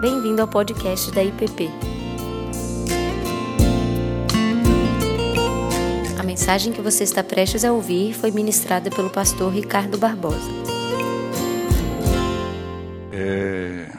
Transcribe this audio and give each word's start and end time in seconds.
Bem-vindo 0.00 0.40
ao 0.40 0.46
podcast 0.46 1.10
da 1.10 1.24
IPP. 1.24 1.68
A 6.16 6.22
mensagem 6.22 6.72
que 6.72 6.80
você 6.80 7.02
está 7.02 7.24
prestes 7.24 7.64
a 7.64 7.72
ouvir 7.72 8.14
foi 8.14 8.30
ministrada 8.30 8.90
pelo 8.90 9.10
pastor 9.10 9.52
Ricardo 9.52 9.98
Barbosa. 9.98 10.48
É, 13.12 13.92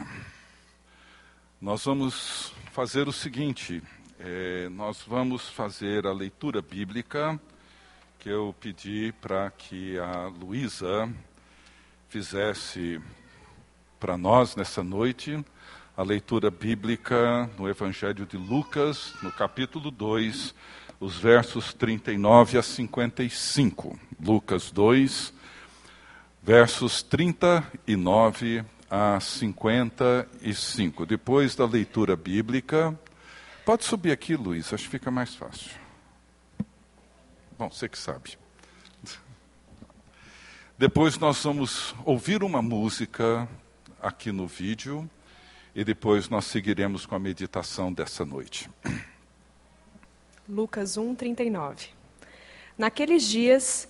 nós 1.60 1.84
vamos 1.84 2.54
fazer 2.72 3.06
o 3.06 3.12
seguinte: 3.12 3.82
é, 4.18 4.70
nós 4.70 5.02
vamos 5.06 5.50
fazer 5.50 6.06
a 6.06 6.14
leitura 6.14 6.62
bíblica 6.62 7.38
que 8.18 8.30
eu 8.30 8.54
pedi 8.58 9.12
para 9.20 9.50
que 9.50 9.98
a 9.98 10.28
Luísa 10.28 11.12
fizesse 12.08 12.98
para 13.98 14.16
nós 14.16 14.56
nessa 14.56 14.82
noite 14.82 15.44
a 16.00 16.02
leitura 16.02 16.50
bíblica 16.50 17.50
no 17.58 17.68
Evangelho 17.68 18.24
de 18.24 18.38
Lucas, 18.38 19.12
no 19.22 19.30
capítulo 19.30 19.90
2, 19.90 20.54
os 20.98 21.18
versos 21.18 21.74
39 21.74 22.56
a 22.56 22.62
55. 22.62 24.00
Lucas 24.18 24.70
2, 24.70 25.30
versos 26.42 27.02
39 27.02 28.64
a 28.90 29.20
55. 29.20 31.04
Depois 31.04 31.54
da 31.54 31.66
leitura 31.66 32.16
bíblica, 32.16 32.98
pode 33.66 33.84
subir 33.84 34.12
aqui, 34.12 34.36
Luiz, 34.36 34.72
acho 34.72 34.84
que 34.84 34.90
fica 34.90 35.10
mais 35.10 35.34
fácil. 35.34 35.72
Bom, 37.58 37.68
você 37.68 37.86
que 37.86 37.98
sabe. 37.98 38.38
Depois 40.78 41.18
nós 41.18 41.44
vamos 41.44 41.94
ouvir 42.06 42.42
uma 42.42 42.62
música 42.62 43.46
aqui 44.00 44.32
no 44.32 44.46
vídeo 44.46 45.06
e 45.80 45.84
depois 45.84 46.28
nós 46.28 46.44
seguiremos 46.44 47.06
com 47.06 47.14
a 47.14 47.18
meditação 47.18 47.90
dessa 47.90 48.22
noite. 48.22 48.68
Lucas 50.46 50.98
1:39. 50.98 51.88
Naqueles 52.76 53.22
dias, 53.22 53.88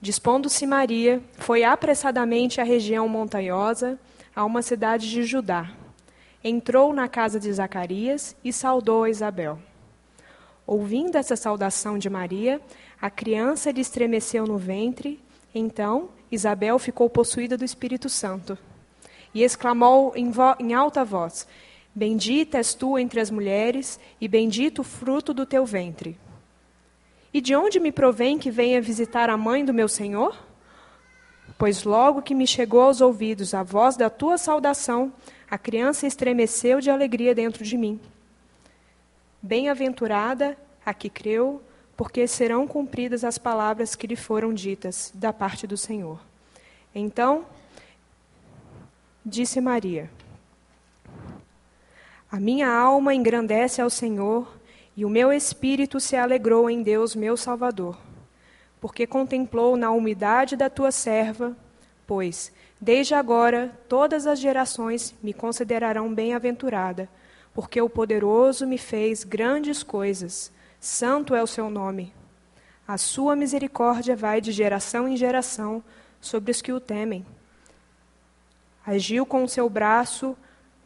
dispondo-se 0.00 0.64
Maria, 0.64 1.20
foi 1.38 1.64
apressadamente 1.64 2.60
à 2.60 2.64
região 2.64 3.08
montanhosa, 3.08 3.98
a 4.36 4.44
uma 4.44 4.62
cidade 4.62 5.10
de 5.10 5.24
Judá. 5.24 5.68
Entrou 6.44 6.94
na 6.94 7.08
casa 7.08 7.40
de 7.40 7.52
Zacarias 7.52 8.36
e 8.44 8.52
saudou 8.52 9.02
a 9.02 9.10
Isabel. 9.10 9.58
Ouvindo 10.64 11.16
essa 11.16 11.34
saudação 11.34 11.98
de 11.98 12.08
Maria, 12.08 12.60
a 13.00 13.10
criança 13.10 13.72
lhe 13.72 13.80
estremeceu 13.80 14.46
no 14.46 14.58
ventre. 14.58 15.18
Então, 15.52 16.10
Isabel 16.30 16.78
ficou 16.78 17.10
possuída 17.10 17.56
do 17.56 17.64
Espírito 17.64 18.08
Santo 18.08 18.56
e 19.34 19.42
exclamou 19.42 20.12
em, 20.16 20.30
em 20.58 20.74
alta 20.74 21.04
voz: 21.04 21.46
Bendita 21.94 22.58
és 22.58 22.74
tu 22.74 22.98
entre 22.98 23.20
as 23.20 23.30
mulheres, 23.30 24.00
e 24.20 24.26
bendito 24.26 24.80
o 24.80 24.84
fruto 24.84 25.34
do 25.34 25.44
teu 25.44 25.66
ventre. 25.66 26.18
E 27.34 27.40
de 27.40 27.54
onde 27.54 27.80
me 27.80 27.90
provém 27.90 28.38
que 28.38 28.50
venha 28.50 28.80
visitar 28.80 29.30
a 29.30 29.36
mãe 29.36 29.64
do 29.64 29.72
meu 29.72 29.88
Senhor? 29.88 30.36
Pois 31.58 31.84
logo 31.84 32.22
que 32.22 32.34
me 32.34 32.46
chegou 32.46 32.82
aos 32.82 33.00
ouvidos 33.00 33.54
a 33.54 33.62
voz 33.62 33.96
da 33.96 34.10
tua 34.10 34.36
saudação, 34.36 35.12
a 35.50 35.58
criança 35.58 36.06
estremeceu 36.06 36.80
de 36.80 36.90
alegria 36.90 37.34
dentro 37.34 37.62
de 37.64 37.76
mim. 37.76 38.00
Bem-aventurada 39.40 40.56
a 40.84 40.94
que 40.94 41.10
creu, 41.10 41.62
porque 41.96 42.26
serão 42.26 42.66
cumpridas 42.66 43.22
as 43.22 43.38
palavras 43.38 43.94
que 43.94 44.06
lhe 44.06 44.16
foram 44.16 44.52
ditas 44.52 45.12
da 45.14 45.32
parte 45.32 45.66
do 45.66 45.76
Senhor. 45.76 46.20
Então, 46.94 47.46
disse 49.24 49.60
Maria: 49.60 50.10
A 52.30 52.38
minha 52.38 52.68
alma 52.68 53.14
engrandece 53.14 53.80
ao 53.80 53.90
Senhor, 53.90 54.58
e 54.96 55.04
o 55.04 55.10
meu 55.10 55.32
espírito 55.32 55.98
se 55.98 56.16
alegrou 56.16 56.68
em 56.68 56.82
Deus, 56.82 57.14
meu 57.14 57.36
Salvador, 57.36 57.98
porque 58.80 59.06
contemplou 59.06 59.76
na 59.76 59.90
umidade 59.90 60.56
da 60.56 60.68
tua 60.68 60.90
serva, 60.90 61.56
pois, 62.06 62.52
desde 62.80 63.14
agora, 63.14 63.76
todas 63.88 64.26
as 64.26 64.38
gerações 64.38 65.14
me 65.22 65.32
considerarão 65.32 66.12
bem-aventurada 66.12 67.08
porque 67.54 67.80
o 67.80 67.88
poderoso 67.88 68.66
me 68.66 68.78
fez 68.78 69.24
grandes 69.24 69.82
coisas. 69.82 70.50
Santo 70.80 71.34
é 71.34 71.42
o 71.42 71.46
seu 71.46 71.68
nome. 71.70 72.12
A 72.86 72.96
sua 72.96 73.36
misericórdia 73.36 74.16
vai 74.16 74.40
de 74.40 74.52
geração 74.52 75.06
em 75.06 75.16
geração 75.16 75.82
sobre 76.20 76.50
os 76.50 76.60
que 76.60 76.72
o 76.72 76.80
temem. 76.80 77.24
Agiu 78.84 79.24
com 79.24 79.44
o 79.44 79.48
seu 79.48 79.68
braço 79.68 80.36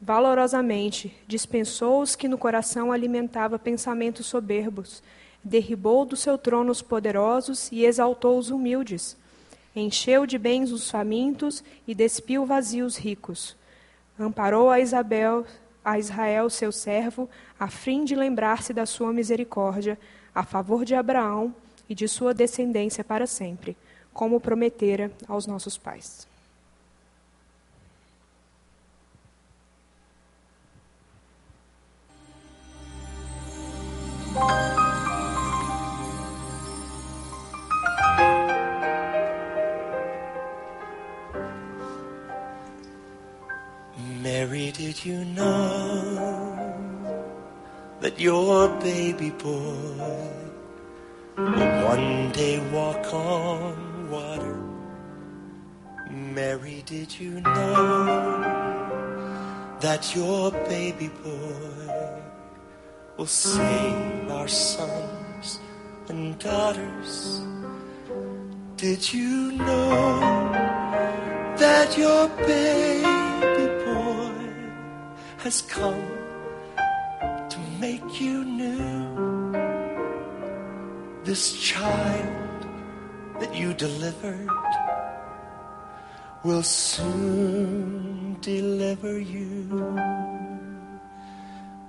valorosamente, 0.00 1.16
dispensou 1.26 2.02
os 2.02 2.14
que 2.14 2.28
no 2.28 2.36
coração 2.36 2.92
alimentava 2.92 3.58
pensamentos 3.58 4.26
soberbos, 4.26 5.02
derribou 5.42 6.04
do 6.04 6.16
seu 6.16 6.36
trono 6.36 6.70
os 6.70 6.82
poderosos 6.82 7.70
e 7.72 7.84
exaltou 7.84 8.38
os 8.38 8.50
humildes. 8.50 9.16
Encheu 9.74 10.26
de 10.26 10.38
bens 10.38 10.72
os 10.72 10.90
famintos 10.90 11.62
e 11.86 11.94
despiu 11.94 12.44
vazios 12.44 12.96
ricos. 12.96 13.56
Amparou 14.18 14.70
a 14.70 14.80
Isabel, 14.80 15.46
a 15.84 15.98
Israel, 15.98 16.50
seu 16.50 16.72
servo, 16.72 17.28
a 17.58 17.68
fim 17.68 18.04
de 18.04 18.14
lembrar-se 18.14 18.72
da 18.72 18.86
sua 18.86 19.12
misericórdia 19.12 19.98
a 20.34 20.42
favor 20.42 20.84
de 20.84 20.94
Abraão 20.94 21.54
e 21.88 21.94
de 21.94 22.08
sua 22.08 22.34
descendência 22.34 23.04
para 23.04 23.26
sempre, 23.26 23.76
como 24.12 24.40
prometera 24.40 25.10
aos 25.28 25.46
nossos 25.46 25.78
pais. 25.78 26.26
Mary, 44.22 44.70
did 44.72 45.04
you 45.04 45.24
know 45.24 46.74
that 48.00 48.20
your 48.20 48.68
baby 48.80 49.30
boy 49.30 49.72
will 51.36 51.84
one 51.84 52.30
day 52.32 52.58
walk 52.72 53.14
on 53.14 54.10
water? 54.10 54.58
Mary, 56.10 56.82
did 56.84 57.18
you 57.18 57.40
know 57.40 58.42
that 59.80 60.14
your 60.14 60.50
baby 60.68 61.08
boy 61.08 61.86
will 63.16 63.26
save 63.26 64.30
our 64.30 64.48
sons 64.48 65.60
and 66.08 66.38
daughters? 66.38 67.40
Did 68.76 69.12
you 69.12 69.52
know 69.52 70.20
that 71.56 71.96
your 71.96 72.28
baby 72.46 73.66
boy 73.84 74.32
has 75.38 75.62
come 75.62 76.04
to 77.48 77.58
make 77.80 78.20
you 78.20 78.44
new? 78.44 79.52
This 81.24 81.54
child 81.54 82.66
that 83.40 83.54
you 83.54 83.72
delivered 83.72 84.50
will 86.44 86.62
soon 86.62 88.36
deliver 88.40 89.18
you. 89.18 90.45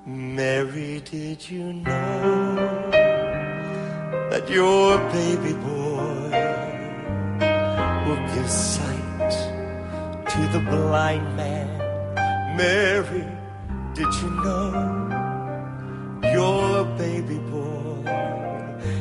Mary, 0.07 1.01
did 1.01 1.49
you 1.49 1.73
know 1.73 2.55
that 4.31 4.49
your 4.49 4.97
baby 5.11 5.51
boy 5.51 6.31
will 8.07 8.27
give 8.33 8.49
sight 8.49 9.31
to 10.29 10.47
the 10.53 10.63
blind 10.69 11.35
man? 11.35 11.67
Mary, 12.55 13.27
did 13.95 14.07
you 14.21 14.29
know 14.45 14.71
your 16.23 16.85
baby 16.97 17.39
boy? 17.51 18.05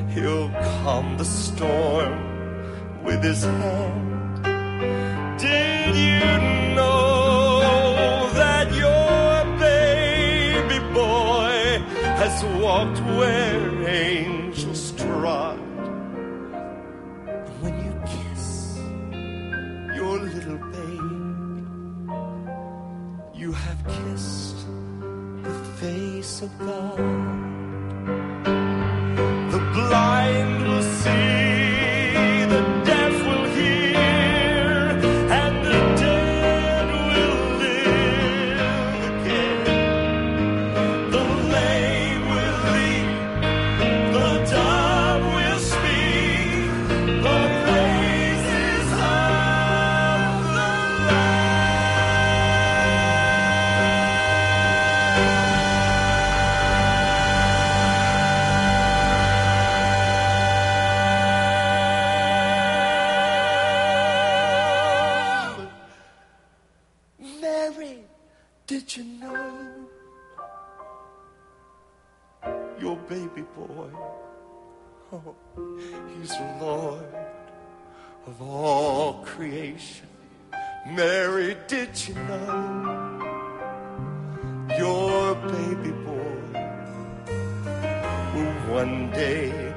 He'll 0.08 0.50
calm 0.82 1.18
the 1.18 1.24
storm 1.24 3.04
with 3.04 3.22
his 3.22 3.44
hand. 3.44 4.42
Did 5.38 5.94
you 5.94 6.35
walked 12.44 13.00
where 13.16 13.70
your 84.74 85.34
baby 85.36 85.92
boy 85.92 86.52
will 88.34 88.54
one 88.74 89.10
day 89.12 89.75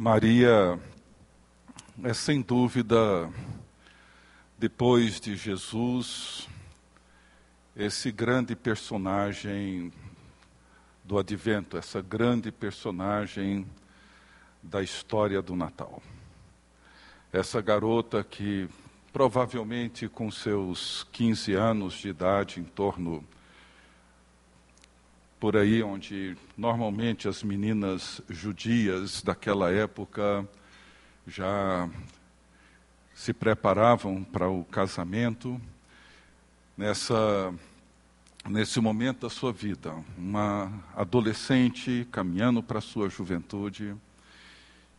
Maria 0.00 0.78
é 2.04 2.14
sem 2.14 2.40
dúvida, 2.40 3.28
depois 4.56 5.18
de 5.18 5.34
Jesus, 5.34 6.48
esse 7.74 8.12
grande 8.12 8.54
personagem 8.54 9.92
do 11.02 11.18
advento, 11.18 11.76
essa 11.76 12.00
grande 12.00 12.52
personagem 12.52 13.66
da 14.62 14.84
história 14.84 15.42
do 15.42 15.56
Natal. 15.56 16.00
Essa 17.32 17.60
garota 17.60 18.22
que 18.22 18.68
provavelmente 19.12 20.06
com 20.08 20.30
seus 20.30 21.08
15 21.10 21.54
anos 21.54 21.94
de 21.94 22.10
idade, 22.10 22.60
em 22.60 22.64
torno 22.64 23.24
por 25.38 25.56
aí 25.56 25.82
onde 25.82 26.36
normalmente 26.56 27.28
as 27.28 27.42
meninas 27.42 28.20
judias 28.28 29.22
daquela 29.22 29.70
época 29.70 30.48
já 31.26 31.88
se 33.14 33.32
preparavam 33.32 34.24
para 34.24 34.48
o 34.48 34.64
casamento, 34.64 35.60
nessa 36.76 37.52
nesse 38.48 38.80
momento 38.80 39.22
da 39.22 39.30
sua 39.30 39.52
vida, 39.52 39.92
uma 40.16 40.72
adolescente 40.96 42.06
caminhando 42.10 42.62
para 42.62 42.78
a 42.78 42.82
sua 42.82 43.10
juventude 43.10 43.94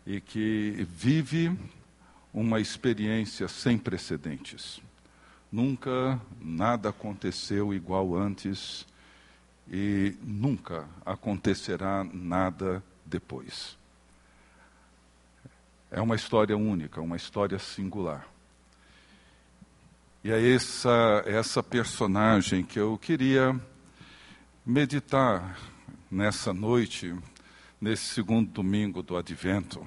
e 0.05 0.21
que 0.21 0.87
vive 0.95 1.57
uma 2.33 2.59
experiência 2.59 3.47
sem 3.47 3.77
precedentes. 3.77 4.79
Nunca 5.51 6.21
nada 6.39 6.89
aconteceu 6.89 7.73
igual 7.73 8.15
antes 8.15 8.85
e 9.69 10.17
nunca 10.21 10.87
acontecerá 11.05 12.03
nada 12.03 12.83
depois. 13.05 13.77
É 15.91 16.01
uma 16.01 16.15
história 16.15 16.57
única, 16.57 17.01
uma 17.01 17.15
história 17.15 17.59
singular. 17.59 18.27
E 20.23 20.31
é 20.31 20.53
essa, 20.53 21.23
essa 21.25 21.63
personagem 21.63 22.63
que 22.63 22.79
eu 22.79 22.97
queria 22.97 23.59
meditar 24.65 25.57
nessa 26.11 26.53
noite, 26.53 27.15
nesse 27.79 28.05
segundo 28.05 28.51
domingo 28.51 29.01
do 29.01 29.15
Advento. 29.15 29.85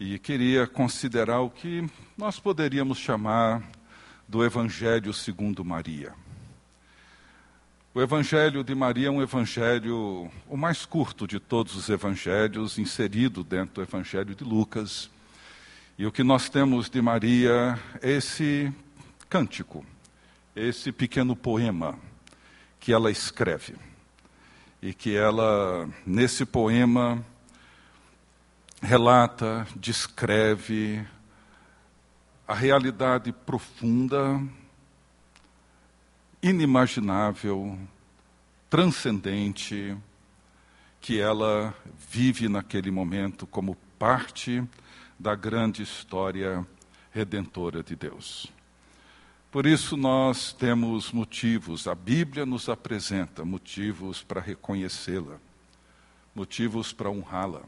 E 0.00 0.18
queria 0.18 0.66
considerar 0.66 1.40
o 1.40 1.50
que 1.50 1.88
nós 2.16 2.38
poderíamos 2.38 2.98
chamar 2.98 3.62
do 4.26 4.44
Evangelho 4.44 5.12
segundo 5.12 5.64
Maria. 5.64 6.14
O 7.98 8.00
Evangelho 8.00 8.62
de 8.62 8.76
Maria 8.76 9.08
é 9.08 9.10
um 9.10 9.20
evangelho, 9.20 10.30
o 10.48 10.56
mais 10.56 10.86
curto 10.86 11.26
de 11.26 11.40
todos 11.40 11.74
os 11.74 11.88
evangelhos, 11.88 12.78
inserido 12.78 13.42
dentro 13.42 13.74
do 13.74 13.82
Evangelho 13.82 14.36
de 14.36 14.44
Lucas. 14.44 15.10
E 15.98 16.06
o 16.06 16.12
que 16.12 16.22
nós 16.22 16.48
temos 16.48 16.88
de 16.88 17.02
Maria 17.02 17.76
é 18.00 18.12
esse 18.12 18.72
cântico, 19.28 19.84
esse 20.54 20.92
pequeno 20.92 21.34
poema 21.34 21.98
que 22.78 22.92
ela 22.92 23.10
escreve. 23.10 23.74
E 24.80 24.94
que 24.94 25.16
ela, 25.16 25.90
nesse 26.06 26.46
poema, 26.46 27.26
relata, 28.80 29.66
descreve 29.74 31.04
a 32.46 32.54
realidade 32.54 33.32
profunda 33.32 34.40
inimaginável, 36.42 37.78
transcendente, 38.70 39.96
que 41.00 41.20
ela 41.20 41.74
vive 42.10 42.48
naquele 42.48 42.90
momento 42.90 43.46
como 43.46 43.76
parte 43.98 44.62
da 45.18 45.34
grande 45.34 45.82
história 45.82 46.66
redentora 47.10 47.82
de 47.82 47.96
Deus. 47.96 48.52
Por 49.50 49.66
isso 49.66 49.96
nós 49.96 50.52
temos 50.52 51.10
motivos, 51.10 51.88
a 51.88 51.94
Bíblia 51.94 52.44
nos 52.44 52.68
apresenta 52.68 53.44
motivos 53.44 54.22
para 54.22 54.40
reconhecê-la, 54.40 55.40
motivos 56.34 56.92
para 56.92 57.10
honrá-la. 57.10 57.62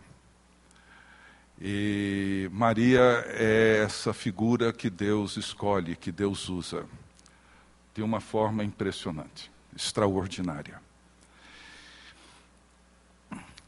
E 1.60 2.48
Maria 2.52 3.24
é 3.28 3.82
essa 3.84 4.12
figura 4.12 4.72
que 4.72 4.88
Deus 4.88 5.36
escolhe, 5.36 5.96
que 5.96 6.12
Deus 6.12 6.48
usa 6.48 6.86
de 7.94 8.02
uma 8.02 8.20
forma 8.20 8.64
impressionante, 8.64 9.50
extraordinária. 9.74 10.80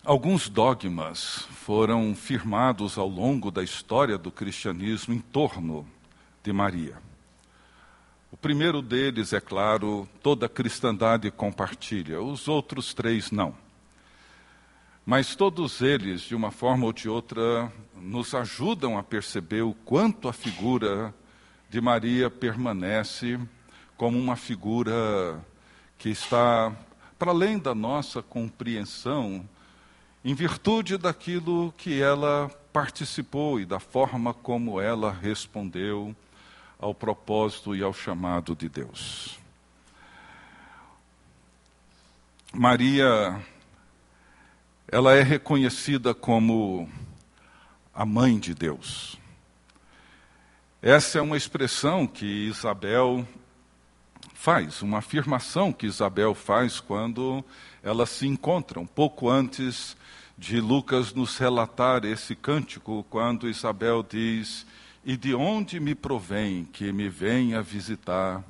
Alguns 0.05 0.49
dogmas 0.49 1.47
foram 1.53 2.15
firmados 2.15 2.99
ao 2.99 3.09
longo 3.09 3.53
da 3.53 3.63
história 3.63 4.19
do 4.19 4.33
cristianismo 4.33 5.15
em 5.15 5.21
torno 5.21 5.87
de 6.43 6.53
Maria. 6.53 6.99
O 8.33 8.37
primeiro 8.37 8.83
deles, 8.83 9.33
é 9.33 9.41
claro, 9.41 10.09
toda 10.23 10.47
a 10.47 10.49
cristandade 10.49 11.31
compartilha, 11.31 12.21
os 12.21 12.49
outros 12.49 12.93
três 12.95 13.31
não. 13.31 13.55
Mas 15.05 15.37
todos 15.37 15.81
eles, 15.81 16.23
de 16.23 16.35
uma 16.35 16.51
forma 16.51 16.87
ou 16.87 16.93
de 16.93 17.09
outra, 17.09 17.73
nos 17.95 18.35
ajudam 18.35 18.99
a 18.99 19.03
perceber 19.03 19.63
o 19.63 19.73
quanto 19.73 20.29
a 20.29 20.33
figura 20.33 21.15
de 21.69 21.81
Maria 21.81 22.31
permanece 22.31 23.39
como 24.03 24.19
uma 24.19 24.35
figura 24.35 25.41
que 25.97 26.09
está 26.09 26.77
para 27.17 27.31
além 27.31 27.57
da 27.57 27.73
nossa 27.73 28.21
compreensão, 28.21 29.49
em 30.25 30.35
virtude 30.35 30.97
daquilo 30.97 31.73
que 31.79 32.03
ela 32.03 32.51
participou 32.73 33.61
e 33.61 33.65
da 33.65 33.79
forma 33.79 34.35
como 34.35 34.81
ela 34.81 35.13
respondeu 35.13 36.17
ao 36.81 36.93
propósito 36.93 37.77
e 37.77 37.83
ao 37.85 37.95
chamado 37.95 38.57
de 38.57 38.69
Deus. 38.69 39.39
Maria, 42.53 43.41
ela 44.89 45.15
é 45.15 45.23
reconhecida 45.23 46.13
como 46.13 46.91
a 47.95 48.05
mãe 48.05 48.37
de 48.41 48.53
Deus. 48.53 49.17
Essa 50.83 51.21
é 51.21 51.23
uma 51.23 51.37
expressão 51.37 52.05
que 52.05 52.27
Isabel 52.27 53.25
faz, 54.43 54.83
uma 54.83 54.99
afirmação 54.99 55.73
que 55.73 55.87
Isabel 55.87 56.35
faz 56.35 56.81
quando 56.81 57.45
elas 57.81 58.11
se 58.11 58.27
encontram, 58.27 58.85
pouco 58.85 59.31
antes 59.31 59.97
de 60.37 60.61
Lucas 60.61 61.15
nos 61.15 61.39
relatar 61.39 62.05
esse 62.05 62.35
cântico, 62.35 63.07
quando 63.09 63.49
Isabel 63.49 64.03
diz: 64.03 64.67
E 65.05 65.17
de 65.17 65.33
onde 65.33 65.79
me 65.79 65.95
provém 65.95 66.65
que 66.65 66.93
me 66.93 67.09
venha 67.09 67.63
visitar 67.63 68.43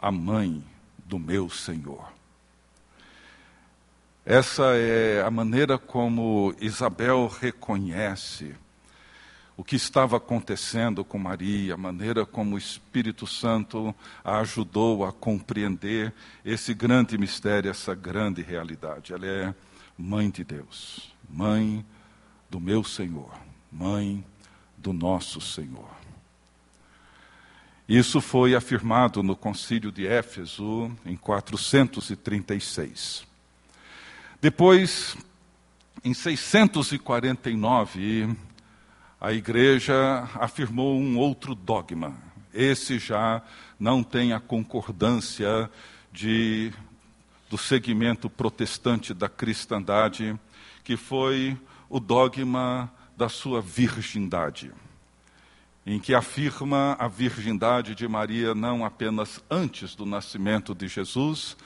a 0.00 0.10
mãe 0.10 0.64
do 1.04 1.18
meu 1.18 1.50
Senhor? 1.50 2.10
Essa 4.24 4.74
é 4.74 5.22
a 5.22 5.30
maneira 5.30 5.76
como 5.76 6.54
Isabel 6.58 7.28
reconhece 7.28 8.54
o 9.56 9.64
que 9.64 9.74
estava 9.74 10.18
acontecendo 10.18 11.04
com 11.04 11.18
Maria, 11.18 11.74
a 11.74 11.78
maneira 11.78 12.26
como 12.26 12.56
o 12.56 12.58
Espírito 12.58 13.26
Santo 13.26 13.94
a 14.22 14.40
ajudou 14.40 15.04
a 15.04 15.12
compreender 15.12 16.12
esse 16.44 16.74
grande 16.74 17.16
mistério, 17.16 17.70
essa 17.70 17.94
grande 17.94 18.42
realidade. 18.42 19.14
Ela 19.14 19.26
é 19.26 19.54
mãe 19.96 20.28
de 20.28 20.44
Deus, 20.44 21.14
mãe 21.28 21.84
do 22.50 22.60
meu 22.60 22.84
Senhor, 22.84 23.32
mãe 23.72 24.22
do 24.76 24.92
nosso 24.92 25.40
Senhor. 25.40 25.88
Isso 27.88 28.20
foi 28.20 28.54
afirmado 28.54 29.22
no 29.22 29.34
Concílio 29.34 29.90
de 29.90 30.06
Éfeso 30.06 30.94
em 31.04 31.16
436. 31.16 33.26
Depois, 34.40 35.16
em 36.04 36.12
649, 36.12 38.36
a 39.20 39.32
igreja 39.32 40.28
afirmou 40.34 40.98
um 40.98 41.18
outro 41.18 41.54
dogma. 41.54 42.16
Esse 42.52 42.98
já 42.98 43.42
não 43.78 44.02
tem 44.02 44.32
a 44.32 44.40
concordância 44.40 45.70
de, 46.12 46.72
do 47.48 47.56
segmento 47.56 48.28
protestante 48.28 49.14
da 49.14 49.28
cristandade, 49.28 50.38
que 50.84 50.96
foi 50.96 51.56
o 51.88 51.98
dogma 51.98 52.92
da 53.16 53.28
sua 53.28 53.60
virgindade, 53.60 54.70
em 55.86 55.98
que 55.98 56.14
afirma 56.14 56.96
a 56.98 57.08
virgindade 57.08 57.94
de 57.94 58.06
Maria 58.06 58.54
não 58.54 58.84
apenas 58.84 59.42
antes 59.50 59.94
do 59.94 60.04
nascimento 60.04 60.74
de 60.74 60.88
Jesus, 60.88 61.56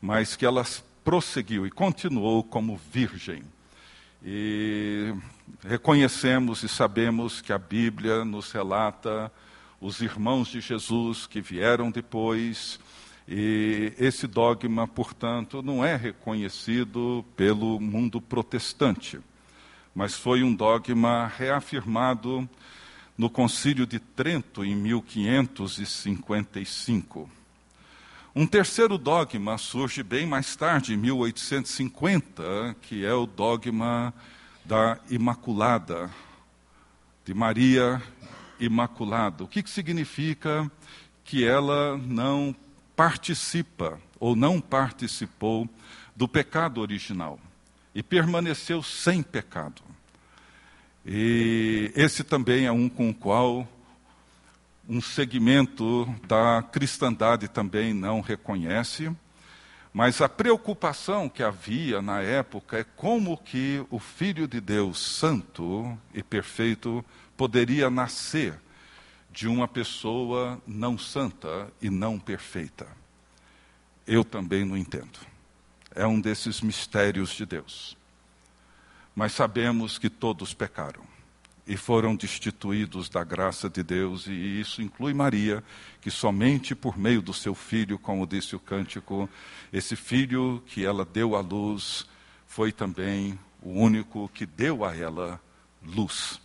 mas 0.00 0.36
que 0.36 0.44
ela 0.44 0.64
prosseguiu 1.02 1.66
e 1.66 1.70
continuou 1.70 2.44
como 2.44 2.78
virgem. 2.92 3.42
E 4.22 5.12
reconhecemos 5.66 6.62
e 6.62 6.68
sabemos 6.68 7.40
que 7.40 7.52
a 7.52 7.58
Bíblia 7.58 8.24
nos 8.24 8.52
relata 8.52 9.32
os 9.80 10.00
irmãos 10.00 10.46
de 10.48 10.60
Jesus 10.60 11.26
que 11.26 11.40
vieram 11.40 11.90
depois, 11.90 12.78
e 13.28 13.92
esse 13.98 14.26
dogma, 14.26 14.88
portanto, 14.88 15.62
não 15.62 15.84
é 15.84 15.94
reconhecido 15.94 17.24
pelo 17.36 17.78
mundo 17.78 18.20
protestante, 18.20 19.20
mas 19.94 20.14
foi 20.14 20.42
um 20.42 20.52
dogma 20.54 21.30
reafirmado 21.36 22.48
no 23.16 23.30
Concílio 23.30 23.86
de 23.86 24.00
Trento 24.00 24.64
em 24.64 24.74
1555. 24.74 27.37
Um 28.34 28.46
terceiro 28.46 28.98
dogma 28.98 29.58
surge 29.58 30.02
bem 30.02 30.26
mais 30.26 30.54
tarde, 30.54 30.94
em 30.94 30.96
1850, 30.96 32.76
que 32.82 33.04
é 33.04 33.12
o 33.12 33.26
dogma 33.26 34.12
da 34.64 34.98
Imaculada, 35.10 36.10
de 37.24 37.34
Maria 37.34 38.02
Imaculada. 38.60 39.44
O 39.44 39.48
que, 39.48 39.62
que 39.62 39.70
significa 39.70 40.70
que 41.24 41.44
ela 41.44 41.96
não 41.98 42.54
participa 42.94 44.00
ou 44.18 44.34
não 44.34 44.60
participou 44.60 45.68
do 46.16 46.26
pecado 46.26 46.80
original 46.80 47.38
e 47.94 48.02
permaneceu 48.02 48.82
sem 48.82 49.22
pecado. 49.22 49.82
E 51.06 51.92
esse 51.94 52.24
também 52.24 52.66
é 52.66 52.72
um 52.72 52.88
com 52.88 53.10
o 53.10 53.14
qual 53.14 53.68
um 54.88 55.02
segmento 55.02 56.06
da 56.26 56.62
cristandade 56.62 57.46
também 57.46 57.92
não 57.92 58.22
reconhece. 58.22 59.14
Mas 59.92 60.20
a 60.22 60.28
preocupação 60.28 61.28
que 61.28 61.42
havia 61.42 62.00
na 62.00 62.22
época 62.22 62.78
é 62.78 62.84
como 62.84 63.36
que 63.36 63.84
o 63.90 63.98
Filho 63.98 64.48
de 64.48 64.60
Deus 64.60 64.98
santo 64.98 65.96
e 66.14 66.22
perfeito 66.22 67.04
poderia 67.36 67.90
nascer 67.90 68.58
de 69.30 69.46
uma 69.46 69.68
pessoa 69.68 70.60
não 70.66 70.96
santa 70.96 71.70
e 71.82 71.90
não 71.90 72.18
perfeita. 72.18 72.86
Eu 74.06 74.24
também 74.24 74.64
não 74.64 74.76
entendo. 74.76 75.18
É 75.94 76.06
um 76.06 76.20
desses 76.20 76.60
mistérios 76.62 77.30
de 77.30 77.44
Deus. 77.44 77.96
Mas 79.14 79.32
sabemos 79.32 79.98
que 79.98 80.08
todos 80.08 80.54
pecaram 80.54 81.17
e 81.68 81.76
foram 81.76 82.16
destituídos 82.16 83.10
da 83.10 83.22
graça 83.22 83.68
de 83.68 83.82
Deus, 83.82 84.26
e 84.26 84.32
isso 84.32 84.80
inclui 84.80 85.12
Maria, 85.12 85.62
que 86.00 86.10
somente 86.10 86.74
por 86.74 86.96
meio 86.96 87.20
do 87.20 87.34
seu 87.34 87.54
filho, 87.54 87.98
como 87.98 88.26
disse 88.26 88.56
o 88.56 88.58
cântico, 88.58 89.28
esse 89.70 89.94
filho 89.94 90.62
que 90.66 90.86
ela 90.86 91.04
deu 91.04 91.36
à 91.36 91.40
luz, 91.40 92.08
foi 92.46 92.72
também 92.72 93.38
o 93.60 93.70
único 93.70 94.30
que 94.30 94.46
deu 94.46 94.82
a 94.82 94.96
ela 94.96 95.38
luz. 95.84 96.40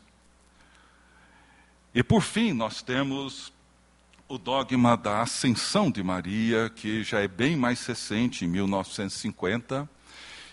E 1.96 2.03
por 2.03 2.22
fim, 2.22 2.51
nós 2.51 2.82
temos 2.82 3.53
o 4.27 4.38
dogma 4.38 4.98
da 4.98 5.22
ascensão 5.22 5.89
de 5.89 6.03
Maria, 6.03 6.70
que 6.70 7.01
já 7.01 7.22
é 7.22 7.30
bem 7.30 7.56
mais 7.56 7.86
recente, 7.86 8.44
em 8.44 8.48
1950, 8.50 9.89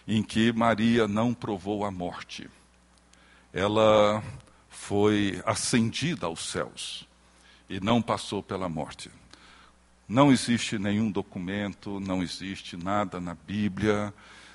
em 0.06 0.22
que 0.22 0.52
Maria 0.52 1.08
não 1.08 1.34
provou 1.34 1.84
a 1.84 1.90
morte. 1.90 2.48
Ela 3.52 4.22
foi 4.90 5.40
ascendida 5.46 6.26
aos 6.26 6.50
céus 6.50 7.06
e 7.68 7.78
não 7.78 8.02
passou 8.02 8.42
pela 8.42 8.68
morte. 8.68 9.08
Não 10.08 10.32
existe 10.32 10.80
nenhum 10.80 11.12
documento, 11.12 12.00
não 12.00 12.20
existe 12.24 12.76
nada 12.76 13.20
na 13.20 13.36
Bíblia, 13.36 14.12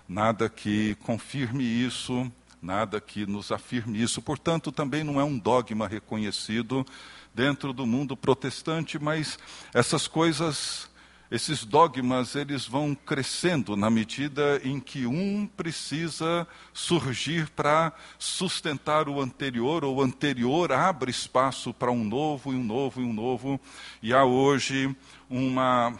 nada 0.09 0.49
que 0.49 0.95
confirme 0.95 1.63
isso, 1.63 2.29
nada 2.61 2.99
que 2.99 3.25
nos 3.25 3.49
afirme 3.49 4.01
isso. 4.01 4.21
Portanto, 4.21 4.73
também 4.73 5.05
não 5.05 5.21
é 5.21 5.23
um 5.23 5.39
dogma 5.39 5.87
reconhecido 5.87 6.85
dentro 7.33 7.71
do 7.71 7.85
mundo 7.85 8.17
protestante, 8.17 8.99
mas 8.99 9.39
essas 9.73 10.05
coisas 10.05 10.89
esses 11.35 11.65
dogmas 11.65 12.33
eles 12.33 12.65
vão 12.65 12.95
crescendo 12.95 13.75
na 13.75 13.89
medida 13.89 14.61
em 14.63 14.79
que 14.79 15.05
um 15.05 15.45
precisa 15.45 16.47
surgir 16.73 17.49
para 17.49 17.91
sustentar 18.17 19.09
o 19.09 19.19
anterior, 19.19 19.83
ou 19.83 19.97
o 19.97 20.01
anterior 20.01 20.71
abre 20.71 21.11
espaço 21.11 21.73
para 21.73 21.91
um 21.91 22.05
novo 22.05 22.53
e 22.53 22.55
um 22.55 22.63
novo 22.63 23.01
e 23.01 23.03
um 23.03 23.11
novo. 23.11 23.59
E 24.01 24.13
há 24.13 24.23
hoje 24.23 24.95
uma, 25.29 25.93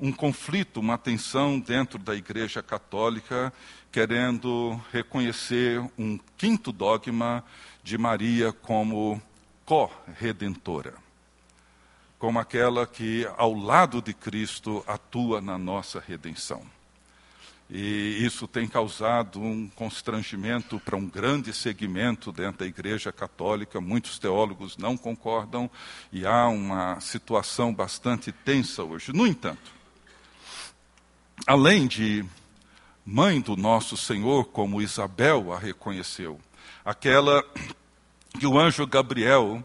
um 0.00 0.10
conflito, 0.10 0.80
uma 0.80 0.96
tensão 0.96 1.60
dentro 1.60 1.98
da 1.98 2.14
Igreja 2.14 2.62
Católica, 2.62 3.52
querendo 3.92 4.80
reconhecer 4.90 5.82
um 5.98 6.18
quinto 6.38 6.72
dogma 6.72 7.44
de 7.84 7.98
Maria 7.98 8.54
como 8.54 9.20
corredentora 9.66 11.11
como 12.22 12.38
aquela 12.38 12.86
que, 12.86 13.28
ao 13.36 13.52
lado 13.52 14.00
de 14.00 14.14
Cristo, 14.14 14.84
atua 14.86 15.40
na 15.40 15.58
nossa 15.58 15.98
redenção. 15.98 16.62
E 17.68 18.24
isso 18.24 18.46
tem 18.46 18.68
causado 18.68 19.40
um 19.40 19.68
constrangimento 19.70 20.78
para 20.78 20.96
um 20.96 21.04
grande 21.04 21.52
segmento 21.52 22.30
dentro 22.30 22.60
da 22.60 22.66
Igreja 22.66 23.10
Católica. 23.10 23.80
Muitos 23.80 24.20
teólogos 24.20 24.76
não 24.76 24.96
concordam 24.96 25.68
e 26.12 26.24
há 26.24 26.46
uma 26.46 27.00
situação 27.00 27.74
bastante 27.74 28.30
tensa 28.30 28.84
hoje. 28.84 29.12
No 29.12 29.26
entanto, 29.26 29.72
além 31.44 31.88
de 31.88 32.24
mãe 33.04 33.40
do 33.40 33.56
nosso 33.56 33.96
Senhor, 33.96 34.44
como 34.44 34.80
Isabel 34.80 35.52
a 35.52 35.58
reconheceu, 35.58 36.40
aquela 36.84 37.44
que 38.38 38.46
o 38.46 38.56
anjo 38.56 38.86
Gabriel 38.86 39.64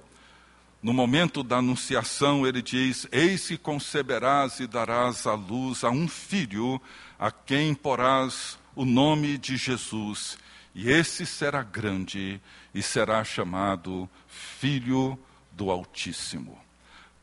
no 0.81 0.93
momento 0.93 1.43
da 1.43 1.57
anunciação, 1.57 2.46
ele 2.46 2.62
diz: 2.62 3.07
Eis 3.12 3.48
que 3.48 3.57
conceberás 3.57 4.60
e 4.60 4.67
darás 4.67 5.25
à 5.25 5.34
luz 5.34 5.84
a 5.84 5.89
um 5.89 6.07
filho, 6.07 6.81
a 7.17 7.31
quem 7.31 7.74
porás 7.74 8.57
o 8.75 8.86
nome 8.86 9.38
de 9.38 9.57
Jesus, 9.57 10.38
e 10.75 10.89
esse 10.89 11.25
será 11.25 11.63
grande 11.63 12.39
e 12.74 12.84
será 12.84 13.24
chamado 13.24 14.07
Filho 14.27 15.17
do 15.51 15.72
Altíssimo. 15.72 16.57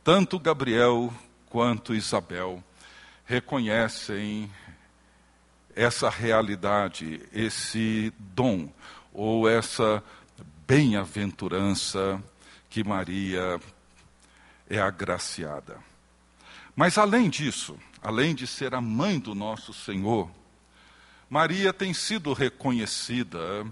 Tanto 0.03 0.37
Gabriel 0.37 1.13
quanto 1.49 1.95
Isabel 1.95 2.61
reconhecem 3.25 4.51
essa 5.73 6.09
realidade, 6.09 7.21
esse 7.33 8.13
dom, 8.19 8.69
ou 9.13 9.47
essa 9.47 10.03
bem-aventurança 10.67 12.21
que 12.75 12.83
Maria 12.83 13.57
é 14.69 14.81
agraciada. 14.81 15.79
Mas 16.75 16.97
além 16.97 17.29
disso, 17.29 17.79
além 18.01 18.35
de 18.35 18.45
ser 18.45 18.75
a 18.75 18.81
mãe 18.81 19.17
do 19.17 19.33
nosso 19.33 19.73
Senhor, 19.73 20.29
Maria 21.29 21.71
tem 21.71 21.93
sido 21.93 22.33
reconhecida 22.33 23.65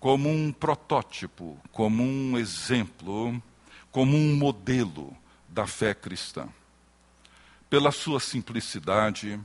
como 0.00 0.30
um 0.30 0.50
protótipo, 0.50 1.60
como 1.72 2.02
um 2.02 2.38
exemplo, 2.38 3.38
como 3.92 4.16
um 4.16 4.34
modelo 4.34 5.14
da 5.46 5.66
fé 5.66 5.92
cristã. 5.92 6.48
Pela 7.68 7.92
sua 7.92 8.18
simplicidade, 8.18 9.38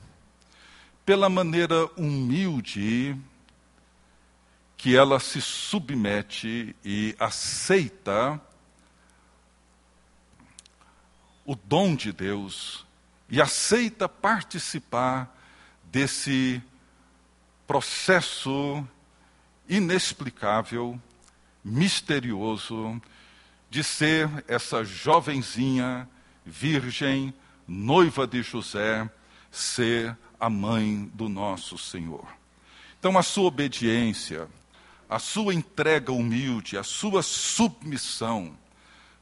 pela 1.06 1.28
maneira 1.28 1.88
humilde 1.98 3.18
que 4.78 4.96
ela 4.96 5.20
se 5.20 5.42
submete 5.42 6.74
e 6.86 7.14
aceita 7.20 8.42
o 11.46 11.56
dom 11.56 11.96
de 11.96 12.12
Deus 12.12 12.86
e 13.30 13.42
aceita 13.42 14.08
participar 14.08 15.36
desse 15.86 16.62
processo 17.68 18.86
inexplicável, 19.68 21.00
misterioso, 21.64 23.02
de 23.70 23.84
ser 23.84 24.30
essa 24.48 24.84
jovenzinha, 24.84 26.08
virgem, 26.46 27.34
noiva 27.68 28.28
de 28.28 28.44
José, 28.44 29.10
ser 29.50 30.18
a 30.40 30.50
mãe 30.50 31.10
do 31.14 31.30
nosso 31.30 31.78
Senhor. 31.78 32.28
Então, 33.00 33.18
a 33.18 33.24
sua 33.24 33.46
obediência, 33.46 34.48
a 35.10 35.20
sua 35.20 35.54
entrega 35.54 36.12
humilde, 36.12 36.78
a 36.78 36.84
sua 36.84 37.22
submissão, 37.22 38.58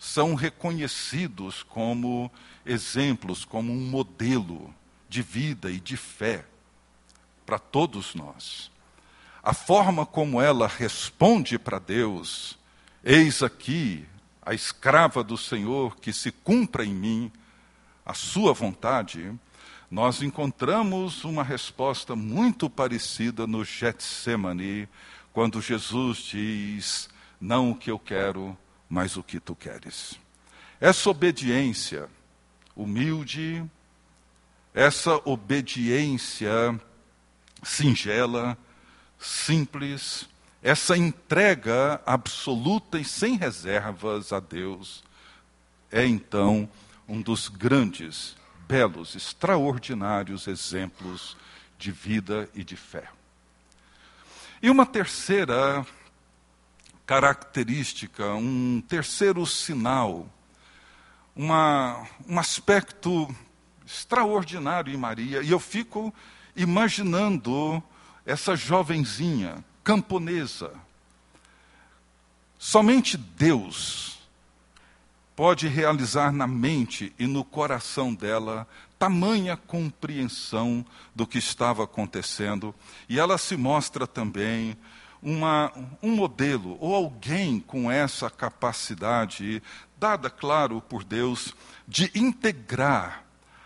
são 0.02 0.34
reconhecidos 0.34 1.62
como 1.62 2.32
exemplos, 2.66 3.46
como 3.46 3.72
um 3.72 3.80
modelo 3.80 4.74
de 5.08 5.22
vida 5.22 5.70
e 5.70 5.80
de 5.80 5.96
fé 5.96 6.44
para 7.46 7.60
todos 7.60 8.16
nós. 8.16 8.72
A 9.44 9.54
forma 9.54 10.04
como 10.04 10.42
ela 10.42 10.68
responde 10.68 11.60
para 11.60 11.78
Deus, 11.78 12.58
eis 13.04 13.44
aqui 13.44 14.04
a 14.42 14.56
escrava 14.56 15.24
do 15.24 15.38
Senhor, 15.38 15.96
que 15.98 16.12
se 16.12 16.32
cumpra 16.32 16.84
em 16.84 16.96
mim 16.96 17.32
a 18.04 18.16
sua 18.16 18.54
vontade, 18.54 19.32
nós 19.90 20.24
encontramos 20.24 21.24
uma 21.24 21.44
resposta 21.44 22.16
muito 22.16 22.68
parecida 22.72 23.46
no 23.46 23.64
Getsemane, 23.64 24.90
quando 25.32 25.62
Jesus 25.62 26.18
diz: 26.18 27.08
Não 27.40 27.70
o 27.70 27.76
que 27.76 27.92
eu 27.92 28.00
quero, 28.00 28.58
mas 28.92 29.16
o 29.16 29.24
que 29.24 29.40
tu 29.40 29.56
queres. 29.56 30.20
Essa 30.78 31.10
obediência 31.10 32.10
humilde, 32.76 33.64
essa 34.74 35.16
obediência 35.24 36.78
singela, 37.64 38.58
simples, 39.18 40.28
essa 40.62 40.98
entrega 40.98 42.02
absoluta 42.06 43.00
e 43.00 43.06
sem 43.06 43.38
reservas 43.38 44.34
a 44.34 44.42
Deus, 44.42 45.06
é 45.90 46.06
então 46.06 46.70
um 47.08 47.22
dos 47.22 47.48
grandes, 47.48 48.36
belos, 48.68 49.16
extraordinários 49.16 50.48
exemplos 50.48 51.38
de 51.80 51.94
vida 51.94 52.50
e 52.54 52.62
de 52.62 52.76
fé. 52.76 53.08
E 54.62 54.70
uma 54.70 54.86
terceira 54.86 55.86
característica, 57.12 58.26
um 58.36 58.82
terceiro 58.88 59.46
sinal, 59.46 60.30
uma, 61.36 62.08
um 62.26 62.40
aspecto 62.40 63.28
extraordinário 63.86 64.94
em 64.94 64.96
Maria, 64.96 65.42
e 65.42 65.52
eu 65.52 65.60
fico 65.60 66.14
imaginando 66.56 67.84
essa 68.26 68.56
jovenzinha 68.56 69.62
camponesa. 69.84 70.72
Somente 72.58 73.18
Deus 73.18 74.18
pode 75.36 75.68
realizar 75.68 76.32
na 76.32 76.48
mente 76.48 77.14
e 77.20 77.28
no 77.28 77.44
coração 77.44 78.14
dela 78.14 78.66
tamanha 78.98 79.58
compreensão 79.58 80.86
do 81.14 81.28
que 81.28 81.40
estava 81.40 81.84
acontecendo, 81.84 82.74
e 83.10 83.20
ela 83.20 83.38
se 83.38 83.58
mostra 83.58 84.08
também 84.08 84.78
uma, 85.22 85.72
um 86.02 86.16
modelo 86.16 86.78
ou 86.80 86.96
alguém 86.96 87.60
com 87.60 87.92
essa 87.92 88.30
capacidade, 88.30 89.62
dada, 89.98 90.30
claro, 90.30 90.82
por 90.82 91.04
Deus, 91.04 91.54
de 91.88 92.12
integrar 92.16 93.24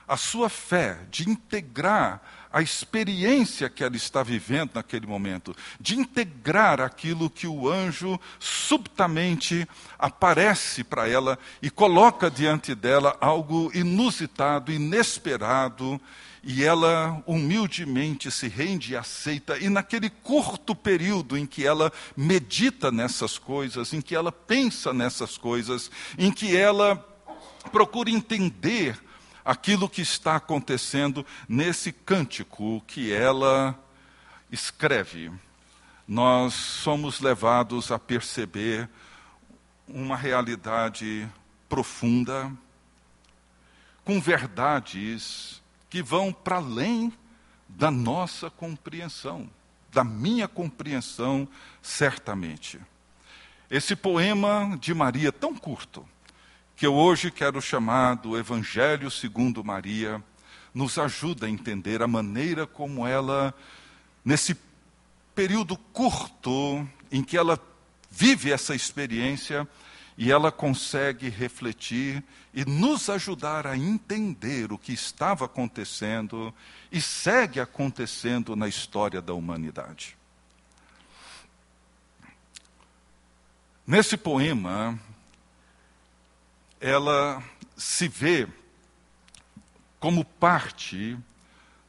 a 0.08 0.18
sua 0.18 0.50
fé, 0.50 1.00
de 1.10 1.30
integrar 1.30 2.22
a 2.52 2.62
experiência 2.62 3.70
que 3.70 3.84
ela 3.84 3.98
está 3.98 4.24
vivendo 4.24 4.72
naquele 4.76 5.06
momento, 5.06 5.54
de 5.80 6.00
integrar 6.00 6.80
aquilo 6.80 7.30
que 7.30 7.48
o 7.48 7.68
anjo 7.68 8.20
subitamente 8.40 9.68
aparece 10.00 10.84
para 10.84 11.10
ela 11.10 11.38
e 11.62 11.70
coloca 11.70 12.32
diante 12.32 12.74
dela 12.74 13.18
algo 13.20 13.70
inusitado, 13.74 14.72
inesperado, 14.72 16.00
e 16.48 16.64
ela 16.64 17.24
humildemente 17.26 18.30
se 18.30 18.48
rende 18.48 18.94
e 18.94 18.96
aceita, 18.96 19.58
e 19.58 19.68
naquele 19.68 20.12
curto 20.12 20.76
período 20.76 21.36
em 21.36 21.44
que 21.44 21.66
ela 21.66 21.92
medita 22.16 22.92
nessas 22.92 23.40
coisas, 23.40 23.92
em 23.94 24.00
que 24.00 24.16
ela 24.16 24.32
pensa 24.32 24.94
nessas 24.94 25.40
coisas, 25.40 25.90
em 26.20 26.32
que 26.32 26.56
ela 26.56 27.04
procura 27.72 28.12
entender 28.12 28.96
aquilo 29.44 29.90
que 29.90 30.04
está 30.04 30.36
acontecendo 30.36 31.26
nesse 31.50 31.92
cântico 31.92 32.80
que 32.86 33.12
ela 33.12 33.76
escreve, 34.52 35.32
nós 36.08 36.54
somos 36.54 37.22
levados 37.22 37.92
a 37.92 37.98
perceber 37.98 38.88
uma 39.88 40.16
realidade 40.16 41.28
profunda, 41.68 42.52
com 44.04 44.22
verdades 44.22 45.65
que 45.96 46.04
vão 46.04 46.34
para 46.34 46.58
além 46.58 47.14
da 47.70 47.90
nossa 47.90 48.50
compreensão, 48.50 49.50
da 49.94 50.04
minha 50.04 50.46
compreensão, 50.46 51.48
certamente. 51.82 52.82
Esse 53.72 53.96
poema 53.96 54.78
de 54.78 54.94
Maria, 54.94 55.32
tão 55.32 55.56
curto, 55.56 56.06
que 56.76 56.86
eu 56.86 56.94
hoje 56.94 57.32
quero 57.32 57.62
chamar 57.62 58.16
do 58.16 58.38
Evangelho 58.38 59.10
segundo 59.10 59.64
Maria, 59.64 60.22
nos 60.74 60.98
ajuda 60.98 61.46
a 61.46 61.50
entender 61.50 62.02
a 62.02 62.08
maneira 62.10 62.68
como 62.68 63.08
ela, 63.08 63.56
nesse 64.26 64.58
período 65.34 65.78
curto 65.78 66.86
em 67.10 67.24
que 67.24 67.38
ela 67.38 67.58
vive 68.12 68.52
essa 68.52 68.76
experiência, 68.76 69.66
e 70.18 70.32
ela 70.32 70.52
consegue 70.52 71.30
refletir 71.30 72.24
e 72.54 72.64
nos 72.64 73.10
ajudar 73.10 73.68
a 73.68 73.78
entender 73.78 74.72
o 74.72 74.78
que 74.78 74.94
estava 74.94 75.46
acontecendo 75.46 76.54
e 76.92 77.02
segue 77.02 77.60
acontecendo 77.60 78.56
na 78.56 78.68
história 78.68 79.22
da 79.22 79.34
humanidade. 79.34 80.18
Nesse 83.86 84.16
poema, 84.16 84.98
ela 86.80 87.44
se 87.76 88.08
vê 88.08 88.48
como 90.00 90.24
parte 90.24 91.18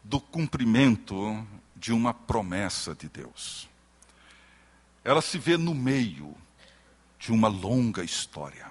do 0.02 0.20
cumprimento 0.20 1.46
de 1.76 1.92
uma 1.92 2.12
promessa 2.12 2.94
de 2.94 3.08
Deus. 3.08 3.68
Ela 5.04 5.22
se 5.22 5.38
vê 5.38 5.56
no 5.56 5.74
meio 5.74 6.36
de 7.26 7.32
uma 7.32 7.48
longa 7.48 8.04
história. 8.04 8.70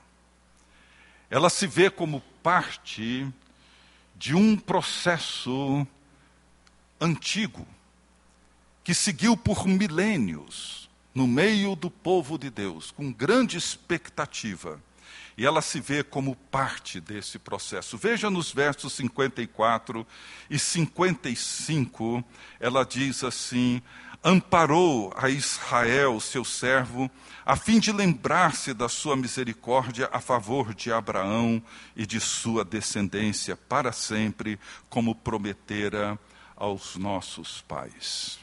Ela 1.29 1.49
se 1.49 1.67
vê 1.67 1.89
como 1.89 2.21
parte 2.41 3.27
de 4.15 4.33
um 4.33 4.55
processo 4.55 5.85
antigo 7.01 7.67
que 8.81 8.93
seguiu 8.93 9.35
por 9.35 9.67
milênios 9.67 10.89
no 11.13 11.27
meio 11.27 11.75
do 11.75 11.91
povo 11.91 12.37
de 12.37 12.49
Deus, 12.49 12.91
com 12.91 13.11
grande 13.11 13.57
expectativa. 13.57 14.81
E 15.37 15.45
ela 15.45 15.61
se 15.61 15.81
vê 15.81 16.03
como 16.03 16.35
parte 16.35 16.99
desse 17.01 17.37
processo. 17.37 17.97
Veja 17.97 18.29
nos 18.29 18.51
versos 18.51 18.93
54 18.93 20.07
e 20.49 20.57
55, 20.57 22.23
ela 22.59 22.85
diz 22.85 23.23
assim: 23.23 23.81
amparou 24.25 25.13
a 25.15 25.29
Israel, 25.29 26.19
seu 26.19 26.43
servo, 26.43 27.11
a 27.45 27.55
fim 27.55 27.79
de 27.79 27.91
lembrar-se 27.91 28.73
da 28.73 28.89
sua 28.89 29.15
misericórdia 29.15 30.09
a 30.11 30.19
favor 30.19 30.73
de 30.73 30.91
Abraão 30.91 31.61
e 31.95 32.07
de 32.07 32.19
sua 32.19 32.65
descendência 32.65 33.55
para 33.55 33.91
sempre, 33.91 34.59
como 34.89 35.13
prometera 35.13 36.17
aos 36.55 36.95
nossos 36.95 37.61
pais. 37.61 38.39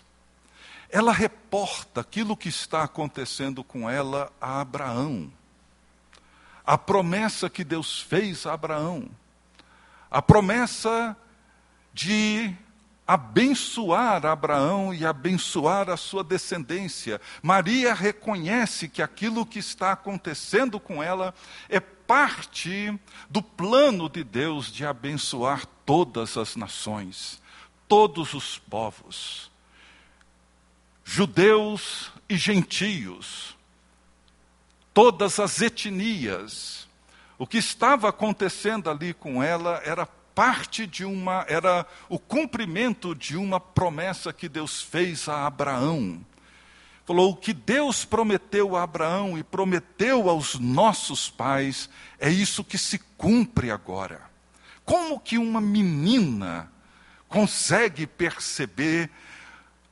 Ela 0.88 1.12
reporta 1.12 2.02
aquilo 2.02 2.36
que 2.36 2.48
está 2.48 2.84
acontecendo 2.84 3.64
com 3.64 3.90
ela 3.90 4.30
a 4.40 4.60
Abraão. 4.60 5.32
A 6.64 6.78
promessa 6.78 7.50
que 7.50 7.64
Deus 7.64 8.00
fez 8.00 8.46
a 8.46 8.54
Abraão. 8.54 9.08
A 10.10 10.20
promessa 10.22 11.16
de 11.92 12.54
abençoar 13.06 14.24
Abraão 14.24 14.94
e 14.94 15.04
abençoar 15.04 15.90
a 15.90 15.96
sua 15.96 16.22
descendência. 16.22 17.20
Maria 17.42 17.92
reconhece 17.92 18.88
que 18.88 19.02
aquilo 19.02 19.44
que 19.44 19.58
está 19.58 19.92
acontecendo 19.92 20.78
com 20.78 21.02
ela 21.02 21.34
é 21.68 21.80
parte 21.80 22.98
do 23.28 23.42
plano 23.42 24.08
de 24.08 24.22
Deus 24.22 24.72
de 24.72 24.86
abençoar 24.86 25.66
todas 25.84 26.36
as 26.36 26.56
nações, 26.56 27.42
todos 27.88 28.34
os 28.34 28.58
povos, 28.58 29.50
judeus 31.04 32.12
e 32.28 32.36
gentios, 32.36 33.51
todas 34.94 35.38
as 35.38 35.60
etnias. 35.60 36.88
O 37.38 37.46
que 37.46 37.58
estava 37.58 38.08
acontecendo 38.08 38.90
ali 38.90 39.12
com 39.12 39.42
ela 39.42 39.80
era 39.84 40.06
parte 40.06 40.86
de 40.86 41.04
uma, 41.04 41.44
era 41.48 41.86
o 42.08 42.18
cumprimento 42.18 43.14
de 43.14 43.36
uma 43.36 43.60
promessa 43.60 44.32
que 44.32 44.48
Deus 44.48 44.80
fez 44.80 45.28
a 45.28 45.46
Abraão. 45.46 46.24
Falou: 47.04 47.32
o 47.32 47.36
que 47.36 47.52
Deus 47.52 48.04
prometeu 48.04 48.76
a 48.76 48.82
Abraão 48.82 49.36
e 49.36 49.42
prometeu 49.42 50.28
aos 50.28 50.58
nossos 50.58 51.28
pais, 51.28 51.90
é 52.18 52.30
isso 52.30 52.64
que 52.64 52.78
se 52.78 52.98
cumpre 53.16 53.70
agora. 53.70 54.20
Como 54.84 55.18
que 55.18 55.38
uma 55.38 55.60
menina 55.60 56.70
consegue 57.28 58.06
perceber 58.06 59.10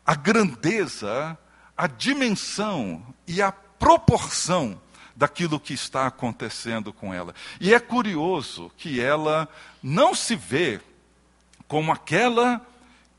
a 0.05 0.15
grandeza, 0.15 1.39
a 1.77 1.87
dimensão 1.87 3.05
e 3.27 3.41
a 3.41 3.51
proporção 3.51 4.81
daquilo 5.21 5.61
que 5.61 5.75
está 5.75 6.07
acontecendo 6.07 6.95
com 6.95 7.13
ela. 7.13 7.35
E 7.61 7.75
é 7.75 7.79
curioso 7.79 8.73
que 8.79 8.99
ela 8.99 9.47
não 9.83 10.15
se 10.15 10.35
vê 10.35 10.81
como 11.69 11.93
aquela 11.93 12.67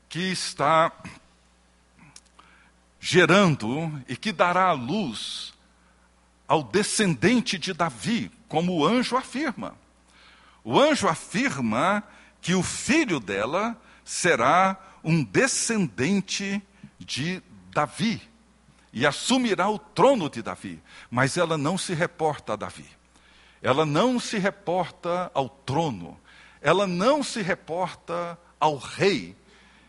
que 0.08 0.32
está 0.32 0.90
gerando 2.98 4.02
e 4.08 4.16
que 4.16 4.32
dará 4.32 4.64
a 4.64 4.72
luz 4.72 5.54
ao 6.48 6.64
descendente 6.64 7.56
de 7.56 7.72
Davi, 7.72 8.32
como 8.48 8.72
o 8.72 8.84
anjo 8.84 9.16
afirma. 9.16 9.76
O 10.64 10.80
anjo 10.80 11.06
afirma 11.06 12.02
que 12.40 12.52
o 12.52 12.64
filho 12.64 13.20
dela 13.20 13.80
será 14.04 14.76
um 15.04 15.22
descendente 15.22 16.60
de 16.98 17.40
Davi 17.72 18.31
e 18.92 19.06
assumirá 19.06 19.70
o 19.70 19.78
trono 19.78 20.28
de 20.28 20.42
Davi. 20.42 20.82
Mas 21.10 21.36
ela 21.36 21.56
não 21.56 21.78
se 21.78 21.94
reporta 21.94 22.52
a 22.52 22.56
Davi. 22.56 22.86
Ela 23.62 23.86
não 23.86 24.20
se 24.20 24.38
reporta 24.38 25.30
ao 25.32 25.48
trono. 25.48 26.20
Ela 26.60 26.86
não 26.86 27.22
se 27.22 27.40
reporta 27.40 28.38
ao 28.60 28.76
rei. 28.76 29.34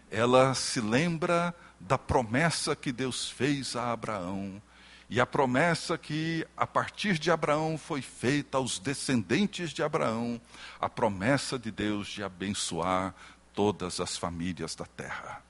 Ela 0.10 0.54
se 0.54 0.80
lembra 0.80 1.54
da 1.80 1.98
promessa 1.98 2.76
que 2.76 2.92
Deus 2.92 3.30
fez 3.30 3.76
a 3.76 3.92
Abraão. 3.92 4.62
E 5.10 5.20
a 5.20 5.26
promessa 5.26 5.98
que 5.98 6.48
a 6.56 6.66
partir 6.66 7.20
de 7.20 7.30
Abraão 7.30 7.78
foi 7.78 8.02
feita 8.02 8.58
aos 8.58 8.80
descendentes 8.80 9.72
de 9.72 9.84
Abraão, 9.84 10.42
a 10.80 10.90
promessa 10.90 11.60
de 11.60 11.70
Deus 11.70 12.08
de 12.08 12.24
abençoar 12.24 13.14
todas 13.54 14.00
as 14.00 14.18
famílias 14.18 14.74
da 14.74 14.86
terra 14.86 15.43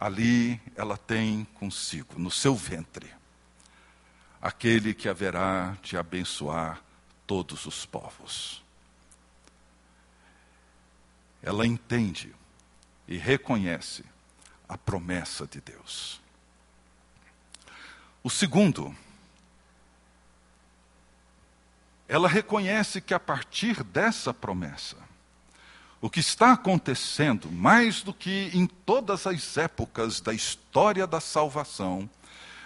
ali 0.00 0.58
ela 0.74 0.96
tem 0.96 1.44
consigo, 1.54 2.18
no 2.18 2.30
seu 2.30 2.54
ventre, 2.56 3.12
aquele 4.40 4.94
que 4.94 5.10
haverá 5.10 5.76
de 5.82 5.98
abençoar 5.98 6.82
todos 7.26 7.66
os 7.66 7.84
povos. 7.84 8.64
Ela 11.42 11.66
entende 11.66 12.34
e 13.06 13.18
reconhece 13.18 14.02
a 14.66 14.78
promessa 14.78 15.46
de 15.46 15.60
Deus. 15.60 16.18
O 18.22 18.30
segundo, 18.30 18.96
ela 22.08 22.28
reconhece 22.28 23.02
que 23.02 23.12
a 23.12 23.20
partir 23.20 23.84
dessa 23.84 24.32
promessa, 24.32 24.96
o 26.00 26.08
que 26.08 26.20
está 26.20 26.52
acontecendo, 26.52 27.50
mais 27.52 28.02
do 28.02 28.14
que 28.14 28.50
em 28.54 28.66
todas 28.66 29.26
as 29.26 29.56
épocas 29.56 30.20
da 30.20 30.32
história 30.32 31.06
da 31.06 31.20
salvação, 31.20 32.08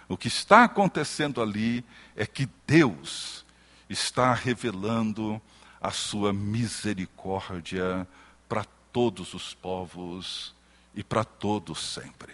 o 0.08 0.16
que 0.16 0.28
está 0.28 0.64
acontecendo 0.64 1.42
ali 1.42 1.84
é 2.14 2.26
que 2.26 2.48
Deus 2.66 3.44
está 3.88 4.32
revelando 4.32 5.40
a 5.80 5.90
sua 5.90 6.32
misericórdia 6.32 8.06
para 8.48 8.64
todos 8.92 9.34
os 9.34 9.52
povos 9.52 10.54
e 10.94 11.02
para 11.02 11.24
todos 11.24 11.80
sempre. 11.80 12.32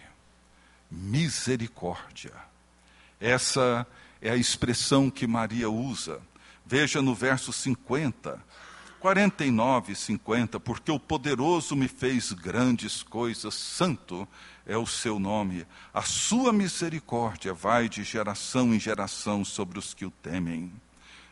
Misericórdia. 0.91 2.35
Essa 3.19 3.87
é 4.21 4.31
a 4.31 4.37
expressão 4.37 5.11
que 5.11 5.27
Maria 5.27 5.71
usa. 5.71 6.21
Veja 6.67 7.01
no 7.01 7.15
verso 7.15 7.53
50 7.53 8.50
49, 9.01 9.95
50, 9.95 10.61
porque 10.61 10.93
o 10.93 11.01
poderoso 11.01 11.75
me 11.75 11.89
fez 11.89 12.33
grandes 12.33 13.03
coisas, 13.03 13.55
santo 13.55 14.29
é 14.67 14.77
o 14.77 14.87
seu 14.87 15.19
nome. 15.19 15.67
A 15.93 16.03
sua 16.03 16.53
misericórdia 16.53 17.55
vai 17.55 17.89
de 17.89 18.05
geração 18.05 18.75
em 18.75 18.79
geração 18.79 19.43
sobre 19.43 19.79
os 19.79 19.95
que 19.95 20.05
o 20.05 20.11
temem. 20.11 20.71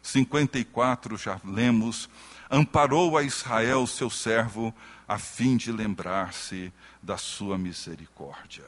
54, 0.03 1.19
já 1.19 1.39
lemos, 1.45 2.09
amparou 2.51 3.19
a 3.19 3.23
Israel, 3.23 3.87
seu 3.87 4.09
servo, 4.09 4.75
a 5.07 5.19
fim 5.19 5.57
de 5.57 5.71
lembrar-se 5.71 6.73
da 7.03 7.19
sua 7.19 7.59
misericórdia. 7.59 8.65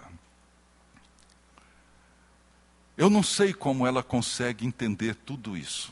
Eu 2.98 3.08
não 3.08 3.22
sei 3.22 3.54
como 3.54 3.86
ela 3.86 4.02
consegue 4.02 4.66
entender 4.66 5.14
tudo 5.14 5.56
isso. 5.56 5.90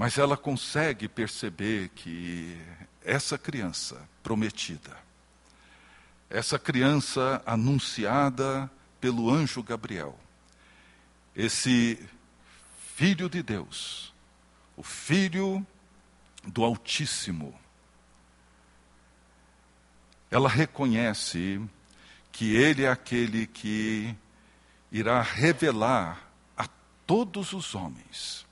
Mas 0.00 0.16
ela 0.16 0.34
consegue 0.34 1.06
perceber 1.06 1.90
que 1.90 2.58
essa 3.04 3.36
criança 3.36 4.08
prometida, 4.22 4.96
essa 6.30 6.58
criança 6.58 7.42
anunciada 7.44 8.70
pelo 8.98 9.28
anjo 9.28 9.62
Gabriel, 9.62 10.18
esse 11.36 12.02
filho 12.94 13.28
de 13.28 13.42
Deus, 13.42 14.14
o 14.74 14.82
filho 14.82 15.66
do 16.44 16.64
Altíssimo, 16.64 17.54
ela 20.30 20.48
reconhece 20.48 21.60
que 22.32 22.56
ele 22.56 22.84
é 22.84 22.90
aquele 22.90 23.46
que 23.46 24.16
irá 24.90 25.20
revelar 25.20 26.26
a 26.56 26.66
todos 27.06 27.52
os 27.52 27.74
homens 27.74 28.48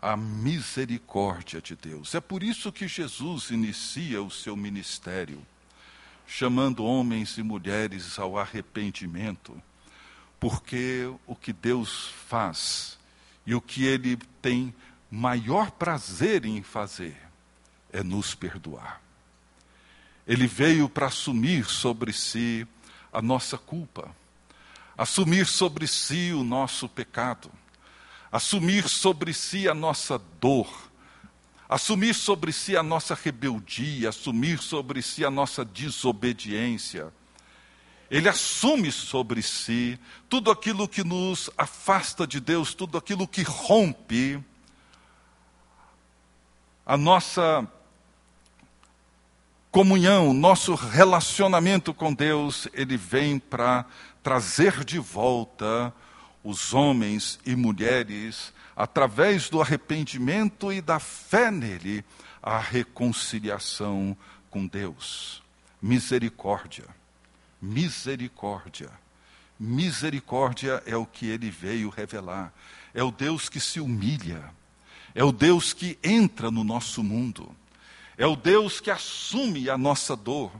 a 0.00 0.16
misericórdia 0.16 1.60
de 1.60 1.76
Deus. 1.76 2.14
É 2.14 2.20
por 2.20 2.42
isso 2.42 2.72
que 2.72 2.88
Jesus 2.88 3.50
inicia 3.50 4.22
o 4.22 4.30
seu 4.30 4.56
ministério, 4.56 5.44
chamando 6.26 6.84
homens 6.84 7.36
e 7.36 7.42
mulheres 7.42 8.18
ao 8.18 8.38
arrependimento, 8.38 9.60
porque 10.38 11.12
o 11.26 11.36
que 11.36 11.52
Deus 11.52 12.08
faz 12.26 12.98
e 13.44 13.54
o 13.54 13.60
que 13.60 13.84
Ele 13.84 14.16
tem 14.40 14.74
maior 15.10 15.70
prazer 15.72 16.46
em 16.46 16.62
fazer 16.62 17.16
é 17.92 18.02
nos 18.02 18.34
perdoar. 18.34 19.02
Ele 20.26 20.46
veio 20.46 20.88
para 20.88 21.06
assumir 21.06 21.66
sobre 21.66 22.12
si 22.12 22.66
a 23.12 23.20
nossa 23.20 23.58
culpa, 23.58 24.14
assumir 24.96 25.46
sobre 25.46 25.86
si 25.86 26.32
o 26.32 26.42
nosso 26.42 26.88
pecado 26.88 27.50
assumir 28.30 28.88
sobre 28.88 29.32
si 29.34 29.68
a 29.68 29.74
nossa 29.74 30.20
dor, 30.40 30.68
assumir 31.68 32.14
sobre 32.14 32.52
si 32.52 32.76
a 32.76 32.82
nossa 32.82 33.14
rebeldia, 33.14 34.08
assumir 34.08 34.58
sobre 34.58 35.02
si 35.02 35.24
a 35.24 35.30
nossa 35.30 35.64
desobediência. 35.64 37.12
Ele 38.10 38.28
assume 38.28 38.90
sobre 38.90 39.40
si 39.40 39.98
tudo 40.28 40.50
aquilo 40.50 40.88
que 40.88 41.04
nos 41.04 41.48
afasta 41.56 42.26
de 42.26 42.40
Deus, 42.40 42.74
tudo 42.74 42.98
aquilo 42.98 43.26
que 43.26 43.42
rompe 43.42 44.42
a 46.84 46.96
nossa 46.96 47.68
comunhão, 49.70 50.34
nosso 50.34 50.74
relacionamento 50.74 51.94
com 51.94 52.12
Deus, 52.12 52.66
ele 52.72 52.96
vem 52.96 53.38
para 53.38 53.84
trazer 54.24 54.84
de 54.84 54.98
volta 54.98 55.94
os 56.42 56.72
homens 56.72 57.38
e 57.44 57.54
mulheres, 57.54 58.52
através 58.74 59.50
do 59.50 59.60
arrependimento 59.60 60.72
e 60.72 60.80
da 60.80 60.98
fé 60.98 61.50
nele, 61.50 62.04
a 62.42 62.58
reconciliação 62.58 64.16
com 64.48 64.66
Deus. 64.66 65.42
Misericórdia, 65.80 66.86
misericórdia. 67.60 68.90
Misericórdia 69.58 70.82
é 70.86 70.96
o 70.96 71.04
que 71.04 71.26
ele 71.26 71.50
veio 71.50 71.90
revelar. 71.90 72.52
É 72.94 73.02
o 73.02 73.10
Deus 73.10 73.48
que 73.48 73.60
se 73.60 73.78
humilha. 73.78 74.42
É 75.14 75.22
o 75.22 75.32
Deus 75.32 75.74
que 75.74 75.98
entra 76.02 76.50
no 76.50 76.64
nosso 76.64 77.02
mundo. 77.02 77.54
É 78.16 78.26
o 78.26 78.36
Deus 78.36 78.80
que 78.80 78.90
assume 78.90 79.68
a 79.68 79.76
nossa 79.76 80.16
dor. 80.16 80.50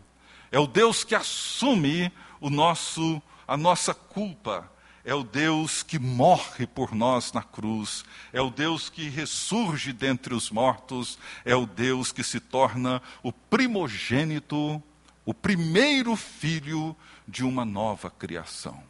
É 0.52 0.58
o 0.58 0.66
Deus 0.66 1.02
que 1.02 1.14
assume 1.14 2.12
o 2.40 2.50
nosso 2.50 3.22
a 3.48 3.56
nossa 3.56 3.92
culpa 3.92 4.70
é 5.04 5.14
o 5.14 5.22
Deus 5.22 5.82
que 5.82 5.98
morre 5.98 6.66
por 6.66 6.94
nós 6.94 7.32
na 7.32 7.42
cruz, 7.42 8.04
é 8.32 8.40
o 8.40 8.50
Deus 8.50 8.90
que 8.90 9.08
ressurge 9.08 9.92
dentre 9.92 10.34
os 10.34 10.50
mortos, 10.50 11.18
é 11.44 11.54
o 11.54 11.66
Deus 11.66 12.12
que 12.12 12.22
se 12.22 12.38
torna 12.38 13.00
o 13.22 13.32
primogênito, 13.32 14.82
o 15.24 15.32
primeiro 15.32 16.14
filho 16.16 16.94
de 17.26 17.44
uma 17.44 17.64
nova 17.64 18.10
criação. 18.10 18.82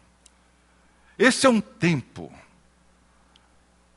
Esse 1.18 1.46
é 1.46 1.51
um 1.51 1.61
tempo 1.61 2.33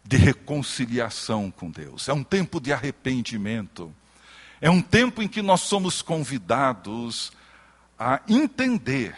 de 0.04 0.18
reconciliação 0.18 1.50
com 1.50 1.72
Deus, 1.72 2.10
é 2.10 2.14
um 2.14 2.24
tempo 2.24 2.60
de 2.60 2.74
arrependimento, 2.74 3.94
é 4.60 4.70
um 4.70 4.82
tempo 4.82 5.22
em 5.22 5.28
que 5.28 5.42
nós 5.42 5.62
somos 5.62 6.02
convidados 6.02 7.32
a 7.98 8.22
entender 8.28 9.16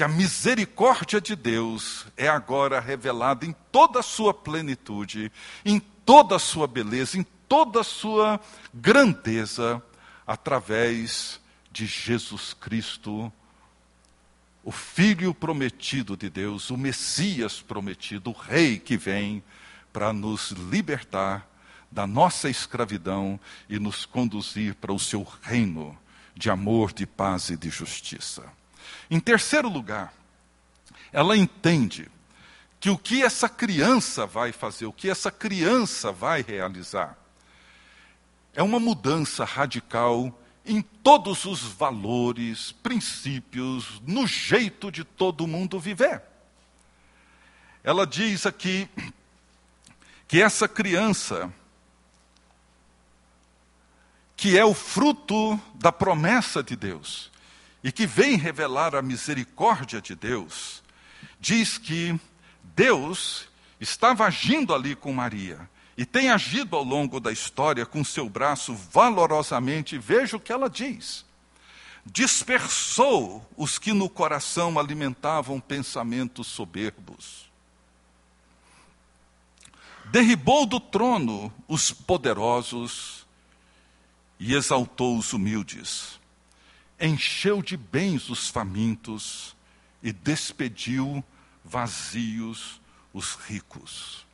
que 0.00 0.04
a 0.04 0.08
misericórdia 0.08 1.20
de 1.20 1.36
Deus 1.36 2.06
é 2.16 2.26
agora 2.26 2.80
revelada 2.80 3.44
em 3.44 3.54
toda 3.70 4.00
a 4.00 4.02
sua 4.02 4.32
plenitude, 4.32 5.30
em 5.62 5.78
toda 5.78 6.36
a 6.36 6.38
sua 6.38 6.66
beleza, 6.66 7.18
em 7.18 7.26
toda 7.46 7.82
a 7.82 7.84
sua 7.84 8.40
grandeza, 8.72 9.82
através 10.26 11.38
de 11.70 11.84
Jesus 11.84 12.54
Cristo, 12.54 13.30
o 14.64 14.72
Filho 14.72 15.34
prometido 15.34 16.16
de 16.16 16.30
Deus, 16.30 16.70
o 16.70 16.78
Messias 16.78 17.60
prometido, 17.60 18.30
o 18.30 18.32
Rei 18.32 18.78
que 18.78 18.96
vem 18.96 19.44
para 19.92 20.14
nos 20.14 20.52
libertar 20.52 21.46
da 21.90 22.06
nossa 22.06 22.48
escravidão 22.48 23.38
e 23.68 23.78
nos 23.78 24.06
conduzir 24.06 24.76
para 24.76 24.94
o 24.94 24.98
seu 24.98 25.26
reino 25.42 25.94
de 26.34 26.48
amor, 26.48 26.90
de 26.90 27.04
paz 27.04 27.50
e 27.50 27.56
de 27.58 27.68
justiça. 27.68 28.59
Em 29.10 29.18
terceiro 29.18 29.68
lugar, 29.68 30.14
ela 31.12 31.36
entende 31.36 32.08
que 32.78 32.88
o 32.88 32.96
que 32.96 33.22
essa 33.22 33.48
criança 33.48 34.24
vai 34.24 34.52
fazer, 34.52 34.86
o 34.86 34.92
que 34.92 35.10
essa 35.10 35.30
criança 35.30 36.12
vai 36.12 36.42
realizar, 36.42 37.18
é 38.54 38.62
uma 38.62 38.78
mudança 38.78 39.44
radical 39.44 40.32
em 40.64 40.80
todos 40.80 41.44
os 41.44 41.60
valores, 41.60 42.72
princípios, 42.72 44.00
no 44.06 44.26
jeito 44.26 44.90
de 44.90 45.02
todo 45.02 45.46
mundo 45.46 45.80
viver. 45.80 46.22
Ela 47.82 48.06
diz 48.06 48.46
aqui 48.46 48.88
que 50.28 50.40
essa 50.40 50.68
criança, 50.68 51.52
que 54.36 54.56
é 54.56 54.64
o 54.64 54.74
fruto 54.74 55.60
da 55.74 55.90
promessa 55.90 56.62
de 56.62 56.76
Deus, 56.76 57.29
e 57.82 57.90
que 57.90 58.06
vem 58.06 58.36
revelar 58.36 58.94
a 58.94 59.02
misericórdia 59.02 60.00
de 60.00 60.14
Deus, 60.14 60.82
diz 61.38 61.78
que 61.78 62.18
Deus 62.62 63.48
estava 63.80 64.26
agindo 64.26 64.74
ali 64.74 64.94
com 64.94 65.12
Maria 65.12 65.68
e 65.96 66.04
tem 66.04 66.30
agido 66.30 66.76
ao 66.76 66.84
longo 66.84 67.18
da 67.18 67.32
história 67.32 67.84
com 67.86 68.04
seu 68.04 68.28
braço 68.28 68.74
valorosamente. 68.74 69.98
Veja 69.98 70.36
o 70.36 70.40
que 70.40 70.52
ela 70.52 70.68
diz. 70.68 71.24
Dispersou 72.04 73.46
os 73.56 73.78
que 73.78 73.92
no 73.92 74.08
coração 74.08 74.78
alimentavam 74.78 75.60
pensamentos 75.60 76.46
soberbos. 76.46 77.50
Derribou 80.06 80.66
do 80.66 80.80
trono 80.80 81.52
os 81.68 81.92
poderosos 81.92 83.26
e 84.38 84.54
exaltou 84.54 85.16
os 85.18 85.32
humildes 85.32 86.19
encheu 87.00 87.62
de 87.62 87.76
bens 87.76 88.28
os 88.28 88.48
famintos 88.48 89.56
e 90.02 90.12
despediu 90.12 91.24
vazios 91.64 92.80
os 93.12 93.34
ricos. 93.34 94.26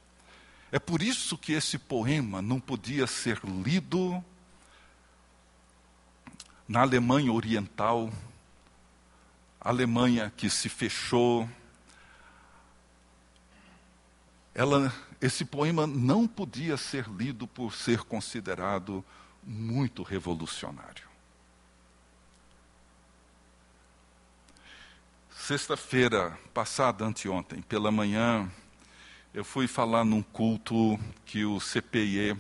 É 0.73 0.79
por 0.79 1.01
isso 1.01 1.39
que 1.39 1.53
esse 1.53 1.79
poema 1.79 2.43
não 2.43 2.59
podia 2.59 3.07
ser 3.07 3.41
lido 3.45 4.23
na 6.69 6.81
Alemanha 6.81 7.33
Oriental, 7.33 8.13
Alemanha 9.61 10.33
que 10.37 10.51
se 10.51 10.69
fechou. 10.69 11.49
Ela, 14.55 14.93
esse 15.21 15.45
poema 15.45 15.87
não 15.87 16.27
podia 16.27 16.77
ser 16.77 17.09
lido 17.09 17.47
por 17.47 17.73
ser 17.73 18.01
considerado 18.01 19.05
muito 19.43 20.03
revolucionário. 20.03 21.16
Sexta-feira 25.47 26.37
passada, 26.53 27.05
anteontem, 27.05 27.63
pela 27.63 27.93
manhã, 27.93 28.51
eu 29.33 29.45
fui 29.45 29.69
falar 29.69 30.05
num 30.05 30.21
culto 30.21 30.99
que 31.25 31.45
o 31.45 31.61
CPIE, 31.61 32.37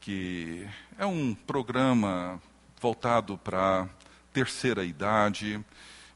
que 0.00 0.66
é 0.96 1.04
um 1.04 1.34
programa 1.34 2.40
voltado 2.80 3.36
para 3.36 3.86
terceira 4.32 4.82
idade 4.82 5.62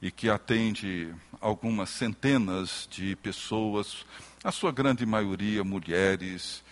e 0.01 0.11
que 0.11 0.31
atende 0.31 1.15
algumas 1.39 1.91
centenas 1.91 2.89
de 2.91 3.15
pessoas, 3.17 4.07
a 4.43 4.51
sua 4.51 4.73
grande 4.73 5.05
maioria 5.05 5.63
mulheres, 5.63 6.65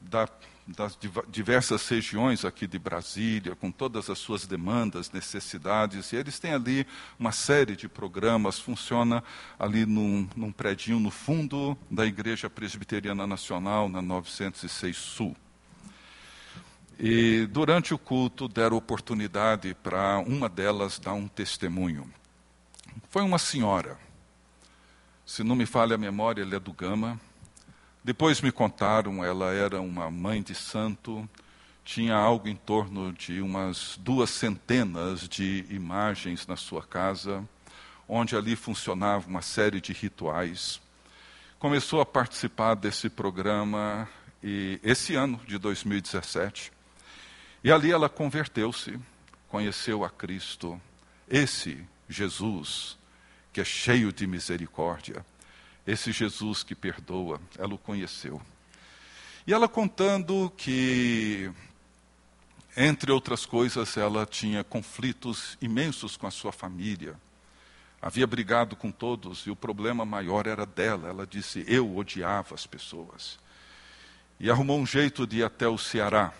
da 0.00 0.26
das 0.66 0.98
diversas 1.28 1.88
regiões 1.88 2.44
aqui 2.44 2.66
de 2.66 2.78
Brasília, 2.78 3.56
com 3.56 3.70
todas 3.70 4.08
as 4.08 4.18
suas 4.18 4.46
demandas, 4.46 5.10
necessidades, 5.10 6.12
e 6.12 6.16
eles 6.16 6.38
têm 6.38 6.52
ali 6.52 6.86
uma 7.18 7.32
série 7.32 7.74
de 7.74 7.88
programas, 7.88 8.58
funciona 8.58 9.22
ali 9.58 9.84
num, 9.84 10.28
num 10.36 10.52
predinho 10.52 11.00
no 11.00 11.10
fundo 11.10 11.76
da 11.90 12.06
Igreja 12.06 12.48
Presbiteriana 12.48 13.26
Nacional, 13.26 13.88
na 13.88 14.00
906 14.00 14.96
Sul. 14.96 15.36
E 16.98 17.46
durante 17.46 17.94
o 17.94 17.98
culto 17.98 18.46
deram 18.46 18.76
oportunidade 18.76 19.74
para 19.74 20.18
uma 20.18 20.48
delas 20.48 20.98
dar 20.98 21.14
um 21.14 21.26
testemunho. 21.26 22.08
Foi 23.08 23.22
uma 23.22 23.38
senhora, 23.38 23.98
se 25.24 25.42
não 25.42 25.56
me 25.56 25.64
falha 25.64 25.94
a 25.94 25.98
memória, 25.98 26.42
ele 26.42 26.54
é 26.54 26.60
do 26.60 26.72
Gama, 26.72 27.18
depois 28.02 28.40
me 28.40 28.50
contaram, 28.50 29.22
ela 29.22 29.52
era 29.52 29.78
uma 29.80 30.10
mãe 30.10 30.42
de 30.42 30.54
santo, 30.54 31.28
tinha 31.84 32.14
algo 32.14 32.48
em 32.48 32.56
torno 32.56 33.12
de 33.12 33.42
umas 33.42 33.98
duas 33.98 34.30
centenas 34.30 35.28
de 35.28 35.66
imagens 35.68 36.46
na 36.46 36.56
sua 36.56 36.82
casa, 36.82 37.46
onde 38.08 38.34
ali 38.34 38.56
funcionava 38.56 39.28
uma 39.28 39.42
série 39.42 39.82
de 39.82 39.92
rituais. 39.92 40.80
Começou 41.58 42.00
a 42.00 42.06
participar 42.06 42.74
desse 42.74 43.10
programa 43.10 44.08
e 44.42 44.80
esse 44.82 45.14
ano 45.14 45.38
de 45.46 45.58
2017. 45.58 46.72
E 47.62 47.70
ali 47.70 47.92
ela 47.92 48.08
converteu-se, 48.08 48.98
conheceu 49.46 50.04
a 50.04 50.08
Cristo, 50.08 50.80
esse 51.28 51.84
Jesus 52.08 52.98
que 53.52 53.60
é 53.60 53.64
cheio 53.64 54.10
de 54.10 54.26
misericórdia 54.26 55.24
esse 55.86 56.12
Jesus 56.12 56.62
que 56.62 56.74
perdoa, 56.74 57.40
ela 57.58 57.74
o 57.74 57.78
conheceu. 57.78 58.40
E 59.46 59.52
ela 59.52 59.68
contando 59.68 60.52
que, 60.56 61.50
entre 62.76 63.10
outras 63.10 63.46
coisas, 63.46 63.96
ela 63.96 64.26
tinha 64.26 64.62
conflitos 64.62 65.56
imensos 65.60 66.16
com 66.16 66.26
a 66.26 66.30
sua 66.30 66.52
família. 66.52 67.16
Havia 68.00 68.26
brigado 68.26 68.76
com 68.76 68.90
todos 68.90 69.46
e 69.46 69.50
o 69.50 69.56
problema 69.56 70.04
maior 70.04 70.46
era 70.46 70.64
dela. 70.64 71.08
Ela 71.08 71.26
disse: 71.26 71.64
Eu 71.66 71.96
odiava 71.96 72.54
as 72.54 72.66
pessoas. 72.66 73.38
E 74.38 74.50
arrumou 74.50 74.78
um 74.78 74.86
jeito 74.86 75.26
de 75.26 75.38
ir 75.38 75.44
até 75.44 75.68
o 75.68 75.76
Ceará 75.76 76.32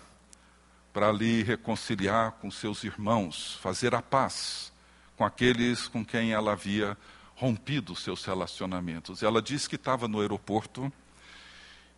para 0.92 1.09
ali 1.09 1.42
reconciliar 1.42 2.33
com 2.33 2.50
seus 2.50 2.83
irmãos, 2.83 3.59
fazer 3.62 3.94
a 3.94 4.03
paz 4.03 4.72
com 5.16 5.24
aqueles 5.24 5.87
com 5.87 6.05
quem 6.05 6.33
ela 6.33 6.53
havia 6.53 6.96
rompido 7.40 7.96
seus 7.96 8.22
relacionamentos. 8.22 9.22
Ela 9.22 9.40
disse 9.40 9.66
que 9.66 9.76
estava 9.76 10.07
no 10.07 10.20
aeroporto 10.20 10.92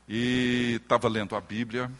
e 0.08 0.78
estava 0.80 1.08
lendo 1.08 1.34
a 1.34 1.40
Bíblia 1.40 1.90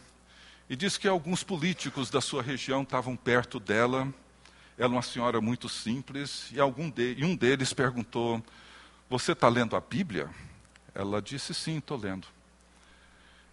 e 0.69 0.77
disse 0.77 0.97
que 0.97 1.09
alguns 1.09 1.43
políticos 1.43 2.09
da 2.09 2.21
sua 2.21 2.41
região 2.41 2.83
estavam 2.83 3.17
perto 3.17 3.59
dela. 3.59 4.07
Ela 4.77 4.93
é 4.93 4.95
uma 4.95 5.01
senhora 5.01 5.41
muito 5.41 5.67
simples 5.67 6.49
e, 6.53 6.59
algum 6.59 6.89
de, 6.89 7.15
e 7.17 7.25
um 7.25 7.35
deles 7.35 7.73
perguntou: 7.73 8.41
Você 9.09 9.33
está 9.33 9.49
lendo 9.49 9.75
a 9.75 9.81
Bíblia? 9.81 10.29
Ela 10.95 11.21
disse: 11.21 11.53
Sim, 11.53 11.79
estou 11.79 11.97
lendo. 11.97 12.25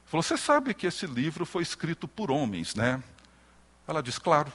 Falou: 0.07 0.23
Você 0.23 0.37
sabe 0.37 0.73
que 0.73 0.87
esse 0.87 1.05
livro 1.05 1.45
foi 1.45 1.65
escrito 1.65 2.07
por 2.07 2.31
homens, 2.31 2.77
né? 2.77 3.03
Ela 3.89 4.01
disse: 4.01 4.21
Claro, 4.21 4.53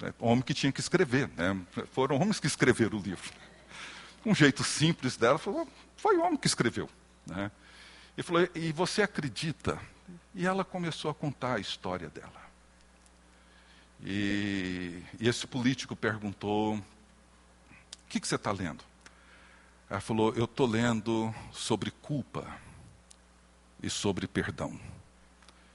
né? 0.00 0.14
homem 0.20 0.42
que 0.42 0.54
tinha 0.54 0.70
que 0.70 0.80
escrever, 0.80 1.28
né? 1.36 1.60
Foram 1.92 2.14
homens 2.14 2.38
que 2.38 2.46
escreveram 2.46 2.96
o 2.96 3.02
livro 3.02 3.28
um 4.28 4.34
jeito 4.34 4.62
simples 4.62 5.16
dela, 5.16 5.38
falou: 5.38 5.66
foi 5.96 6.16
o 6.16 6.22
homem 6.22 6.36
que 6.36 6.46
escreveu. 6.46 6.88
Né? 7.26 7.50
E 8.16 8.22
falou: 8.22 8.48
e 8.54 8.72
você 8.72 9.02
acredita? 9.02 9.80
E 10.34 10.46
ela 10.46 10.64
começou 10.64 11.10
a 11.10 11.14
contar 11.14 11.54
a 11.54 11.60
história 11.60 12.08
dela. 12.08 12.48
E, 14.04 15.02
e 15.18 15.28
esse 15.28 15.46
político 15.46 15.96
perguntou: 15.96 16.76
o 16.76 16.82
que, 18.08 18.20
que 18.20 18.28
você 18.28 18.36
está 18.36 18.52
lendo? 18.52 18.84
Ela 19.88 20.00
falou: 20.00 20.34
Eu 20.34 20.44
estou 20.44 20.66
lendo 20.66 21.34
sobre 21.52 21.90
culpa 21.90 22.46
e 23.82 23.88
sobre 23.88 24.26
perdão. 24.26 24.78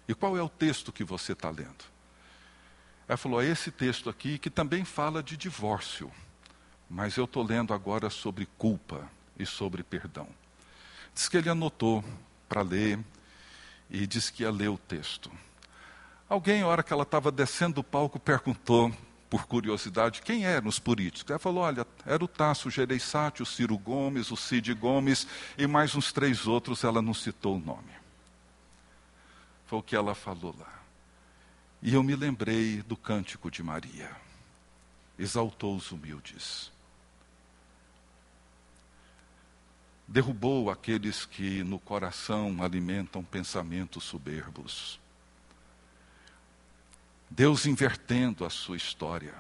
E 0.08 0.14
qual 0.14 0.38
é 0.38 0.42
o 0.42 0.50
texto 0.50 0.92
que 0.92 1.04
você 1.04 1.34
está 1.34 1.50
lendo? 1.50 1.86
Ela 3.08 3.18
falou: 3.18 3.42
É 3.42 3.48
esse 3.48 3.72
texto 3.72 4.10
aqui 4.10 4.38
que 4.38 4.50
também 4.50 4.86
fala 4.86 5.24
de 5.24 5.36
divórcio, 5.36 6.12
mas 6.94 7.18
eu 7.18 7.26
estou 7.26 7.44
lendo 7.44 7.74
agora 7.74 8.08
sobre 8.08 8.46
culpa 8.56 9.10
e 9.38 9.48
sobre 9.48 9.82
perdão. 9.82 10.28
Diz 11.12 11.28
que 11.28 11.38
ele 11.38 11.50
anotou 11.50 12.06
para 12.48 12.62
ler 12.62 13.00
e 13.90 14.06
disse 14.06 14.32
que 14.32 14.44
ia 14.44 14.52
ler 14.52 14.70
o 14.70 14.78
texto. 14.78 15.32
Alguém, 16.30 16.62
na 16.62 16.68
hora 16.68 16.84
que 16.84 16.94
ela 16.94 17.02
estava 17.02 17.32
descendo 17.32 17.76
do 17.76 17.84
palco, 17.84 18.20
perguntou, 18.20 18.94
por 19.28 19.48
curiosidade, 19.48 20.22
quem 20.22 20.46
eram 20.46 20.68
os 20.68 20.78
políticos. 20.78 21.32
Ela 21.32 21.40
falou: 21.40 21.64
olha, 21.64 21.86
era 22.06 22.24
o 22.24 22.28
Tasso 22.28 22.70
Gereissati, 22.70 23.42
o 23.42 23.46
Ciro 23.46 23.76
Gomes, 23.76 24.30
o 24.30 24.38
Cid 24.38 24.72
Gomes 24.76 25.28
e 25.58 25.66
mais 25.66 25.96
uns 25.96 26.14
três 26.14 26.46
outros, 26.46 26.84
ela 26.84 27.02
não 27.02 27.16
citou 27.16 27.56
o 27.56 27.60
nome. 27.60 27.92
Foi 29.66 29.80
o 29.80 29.84
que 29.84 29.96
ela 29.96 30.14
falou 30.14 30.56
lá. 30.60 30.72
E 31.82 31.96
eu 31.96 32.04
me 32.04 32.16
lembrei 32.16 32.84
do 32.84 32.96
cântico 32.96 33.50
de 33.50 33.64
Maria. 33.64 34.12
Exaltou 35.18 35.76
os 35.76 35.92
humildes. 35.92 36.72
Derrubou 40.14 40.70
aqueles 40.70 41.26
que 41.26 41.64
no 41.64 41.80
coração 41.80 42.62
alimentam 42.62 43.24
pensamentos 43.24 44.04
soberbos. 44.04 45.00
Deus 47.28 47.66
invertendo 47.66 48.46
a 48.46 48.50
sua 48.52 48.78
história, 48.78 49.34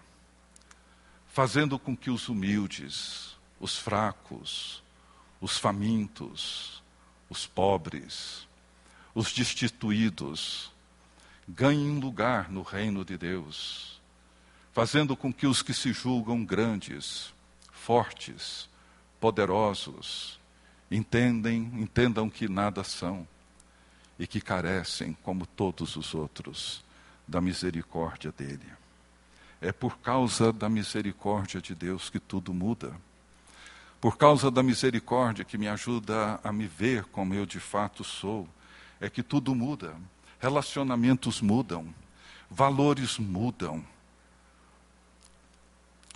fazendo 1.28 1.78
com 1.78 1.96
que 1.96 2.10
os 2.10 2.28
humildes, 2.28 3.38
os 3.60 3.78
fracos, 3.78 4.82
os 5.40 5.60
famintos, 5.60 6.82
os 7.30 7.46
pobres, 7.46 8.48
os 9.14 9.32
destituídos, 9.32 10.72
ganhem 11.48 12.00
lugar 12.00 12.50
no 12.50 12.64
reino 12.64 13.06
de 13.06 13.16
Deus, 13.16 14.02
fazendo 14.72 15.16
com 15.16 15.32
que 15.32 15.46
os 15.46 15.62
que 15.62 15.72
se 15.72 15.94
julgam 15.94 16.44
grandes, 16.44 17.32
fortes, 17.72 18.68
poderosos, 19.20 20.42
entendem, 20.96 21.72
entendam 21.76 22.30
que 22.30 22.48
nada 22.48 22.84
são 22.84 23.28
e 24.20 24.28
que 24.28 24.40
carecem, 24.40 25.18
como 25.24 25.46
todos 25.46 25.96
os 25.96 26.14
outros, 26.14 26.84
da 27.28 27.42
misericórdia 27.42 28.32
dele. 28.32 28.66
É 29.60 29.72
por 29.72 29.98
causa 29.98 30.54
da 30.54 30.70
misericórdia 30.70 31.60
de 31.60 31.74
Deus 31.74 32.10
que 32.10 32.20
tudo 32.20 32.54
muda. 32.54 32.94
Por 34.00 34.18
causa 34.18 34.52
da 34.52 34.62
misericórdia 34.62 35.46
que 35.46 35.58
me 35.58 35.68
ajuda 35.68 36.40
a 36.44 36.52
me 36.52 36.68
ver 36.68 37.06
como 37.06 37.34
eu 37.34 37.46
de 37.46 37.60
fato 37.60 38.04
sou, 38.04 38.48
é 39.00 39.10
que 39.10 39.24
tudo 39.24 39.56
muda. 39.56 39.96
Relacionamentos 40.40 41.42
mudam, 41.42 41.94
valores 42.50 43.18
mudam, 43.18 43.84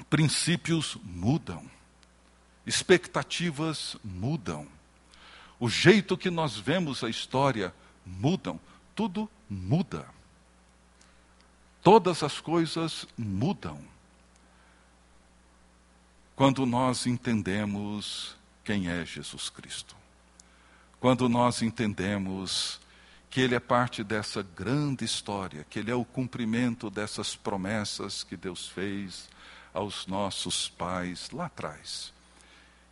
princípios 0.09 0.97
mudam 1.03 1.65
expectativas 2.67 3.95
mudam. 4.03 4.67
O 5.57 5.69
jeito 5.69 6.17
que 6.17 6.29
nós 6.29 6.57
vemos 6.57 7.01
a 7.01 7.09
história 7.09 7.73
mudam. 8.05 8.59
Tudo 8.93 9.29
muda. 9.49 10.05
Todas 11.81 12.21
as 12.21 12.41
coisas 12.41 13.07
mudam. 13.17 13.79
Quando 16.35 16.65
nós 16.65 17.07
entendemos 17.07 18.35
quem 18.65 18.89
é 18.89 19.05
Jesus 19.05 19.49
Cristo. 19.49 19.95
Quando 20.99 21.29
nós 21.29 21.61
entendemos 21.61 22.81
que 23.29 23.39
Ele 23.39 23.55
é 23.55 23.59
parte 23.59 24.03
dessa 24.03 24.43
grande 24.43 25.05
história, 25.05 25.65
que 25.69 25.79
Ele 25.79 25.89
é 25.89 25.95
o 25.95 26.03
cumprimento 26.03 26.89
dessas 26.89 27.35
promessas 27.35 28.23
que 28.23 28.35
Deus 28.35 28.67
fez 28.67 29.29
aos 29.73 30.05
nossos 30.05 30.67
pais 30.67 31.29
lá 31.31 31.45
atrás 31.45 32.16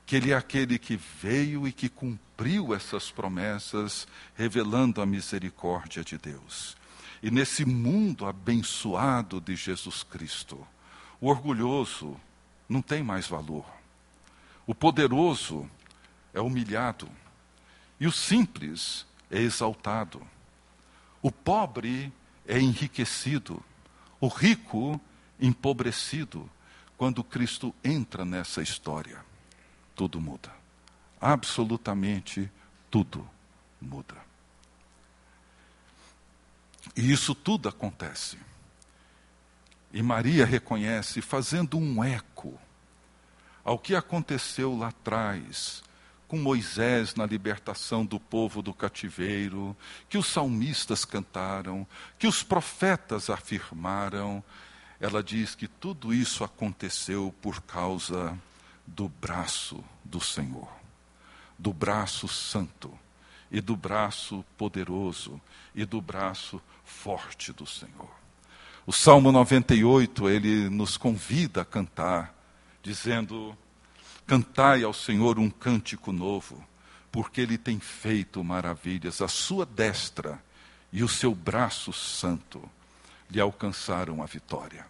que 0.05 0.15
Ele 0.15 0.31
é 0.31 0.35
aquele 0.35 0.77
que 0.77 0.95
veio 0.95 1.67
e 1.67 1.71
que 1.71 1.89
cumpriu 1.89 2.75
essas 2.75 3.09
promessas, 3.09 4.07
revelando 4.35 5.01
a 5.01 5.05
misericórdia 5.05 6.03
de 6.03 6.17
Deus. 6.17 6.77
E 7.23 7.31
nesse 7.31 7.65
mundo 7.65 8.27
abençoado 8.27 9.41
de 9.41 9.55
Jesus 9.55 10.03
Cristo, 10.03 10.65
o 11.19 11.27
orgulhoso 11.27 12.19
não 12.69 12.81
tem 12.81 13.01
mais 13.01 13.27
valor, 13.27 13.65
o 14.67 14.75
poderoso 14.75 15.69
é 16.33 16.41
humilhado, 16.41 17.09
e 17.99 18.05
o 18.05 18.11
simples 18.11 19.05
é 19.31 19.39
exaltado, 19.39 20.21
o 21.21 21.31
pobre 21.31 22.13
é 22.47 22.59
enriquecido, 22.59 23.63
o 24.19 24.27
rico 24.27 25.01
empobrecido, 25.39 26.47
quando 26.95 27.23
Cristo 27.23 27.73
entra 27.83 28.23
nessa 28.23 28.61
história 28.61 29.25
tudo 29.95 30.19
muda. 30.19 30.51
Absolutamente 31.19 32.51
tudo 32.91 33.27
muda. 33.81 34.15
E 36.95 37.11
isso 37.11 37.33
tudo 37.33 37.67
acontece. 37.67 38.37
E 39.91 40.03
Maria 40.03 40.45
reconhece, 40.45 41.21
fazendo 41.21 41.77
um 41.77 42.03
eco 42.03 42.59
ao 43.63 43.79
que 43.79 43.95
aconteceu 43.95 44.77
lá 44.77 44.89
atrás, 44.89 45.81
com 46.27 46.37
Moisés 46.37 47.15
na 47.15 47.25
libertação 47.25 48.05
do 48.05 48.19
povo 48.19 48.61
do 48.61 48.73
cativeiro, 48.73 49.75
que 50.09 50.17
os 50.17 50.27
salmistas 50.27 51.05
cantaram, 51.05 51.87
que 52.19 52.27
os 52.27 52.43
profetas 52.43 53.29
afirmaram. 53.29 54.43
Ela 54.99 55.23
diz 55.23 55.55
que 55.55 55.67
tudo 55.67 56.13
isso 56.13 56.43
aconteceu 56.43 57.33
por 57.41 57.61
causa 57.61 58.37
do 58.85 59.09
braço 59.09 59.83
do 60.03 60.19
Senhor, 60.19 60.69
do 61.57 61.73
braço 61.73 62.27
santo 62.27 62.91
e 63.51 63.61
do 63.61 63.75
braço 63.75 64.43
poderoso 64.57 65.39
e 65.73 65.85
do 65.85 66.01
braço 66.01 66.61
forte 66.83 67.51
do 67.51 67.65
Senhor. 67.65 68.09
O 68.85 68.93
Salmo 68.93 69.31
98, 69.31 70.29
ele 70.29 70.69
nos 70.69 70.95
convida 70.95 71.61
a 71.61 71.65
cantar, 71.65 72.35
dizendo: 72.83 73.57
Cantai 74.27 74.83
ao 74.83 74.93
Senhor 74.93 75.39
um 75.39 75.49
cântico 75.49 76.11
novo, 76.11 76.63
porque 77.11 77.41
ele 77.41 77.57
tem 77.57 77.79
feito 77.79 78.43
maravilhas. 78.43 79.21
A 79.21 79.27
sua 79.27 79.65
destra 79.65 80.39
e 80.91 81.03
o 81.03 81.07
seu 81.07 81.33
braço 81.33 81.91
santo 81.91 82.61
lhe 83.29 83.41
alcançaram 83.41 84.21
a 84.21 84.25
vitória. 84.25 84.85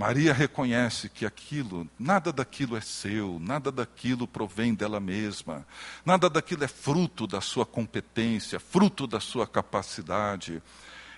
Maria 0.00 0.32
reconhece 0.32 1.10
que 1.10 1.26
aquilo, 1.26 1.86
nada 1.98 2.32
daquilo 2.32 2.74
é 2.74 2.80
seu, 2.80 3.38
nada 3.38 3.70
daquilo 3.70 4.26
provém 4.26 4.72
dela 4.72 4.98
mesma, 4.98 5.66
nada 6.06 6.30
daquilo 6.30 6.64
é 6.64 6.68
fruto 6.68 7.26
da 7.26 7.42
sua 7.42 7.66
competência, 7.66 8.58
fruto 8.58 9.06
da 9.06 9.20
sua 9.20 9.46
capacidade. 9.46 10.62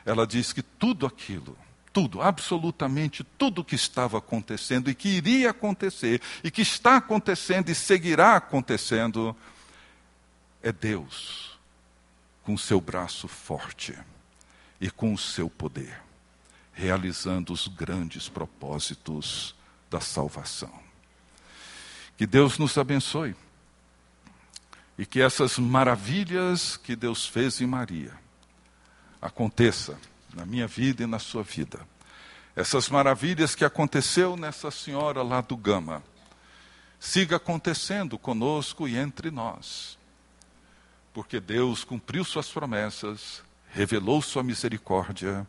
Ela 0.04 0.26
diz 0.26 0.52
que 0.52 0.62
tudo 0.62 1.06
aquilo, 1.06 1.56
tudo, 1.92 2.20
absolutamente 2.20 3.22
tudo 3.22 3.64
que 3.64 3.76
estava 3.76 4.18
acontecendo 4.18 4.90
e 4.90 4.96
que 4.96 5.10
iria 5.10 5.50
acontecer, 5.50 6.20
e 6.42 6.50
que 6.50 6.62
está 6.62 6.96
acontecendo 6.96 7.68
e 7.68 7.76
seguirá 7.76 8.34
acontecendo, 8.34 9.36
é 10.60 10.72
Deus 10.72 11.56
com 12.42 12.54
o 12.54 12.58
seu 12.58 12.80
braço 12.80 13.28
forte 13.28 13.96
e 14.80 14.90
com 14.90 15.14
o 15.14 15.18
seu 15.18 15.48
poder 15.48 16.02
realizando 16.72 17.52
os 17.52 17.68
grandes 17.68 18.28
propósitos 18.28 19.54
da 19.90 20.00
salvação. 20.00 20.72
Que 22.16 22.26
Deus 22.26 22.58
nos 22.58 22.76
abençoe 22.78 23.34
e 24.96 25.06
que 25.06 25.20
essas 25.20 25.58
maravilhas 25.58 26.76
que 26.76 26.94
Deus 26.94 27.26
fez 27.26 27.60
em 27.60 27.66
Maria 27.66 28.12
aconteça 29.20 29.98
na 30.34 30.46
minha 30.46 30.66
vida 30.66 31.02
e 31.02 31.06
na 31.06 31.18
sua 31.18 31.42
vida. 31.42 31.80
Essas 32.54 32.88
maravilhas 32.88 33.54
que 33.54 33.64
aconteceu 33.64 34.36
nessa 34.36 34.70
senhora 34.70 35.22
lá 35.22 35.40
do 35.40 35.56
Gama, 35.56 36.02
siga 37.00 37.36
acontecendo 37.36 38.18
conosco 38.18 38.86
e 38.86 38.96
entre 38.96 39.30
nós. 39.30 39.98
Porque 41.12 41.40
Deus 41.40 41.84
cumpriu 41.84 42.24
suas 42.24 42.48
promessas, 42.48 43.42
revelou 43.70 44.22
sua 44.22 44.42
misericórdia 44.42 45.46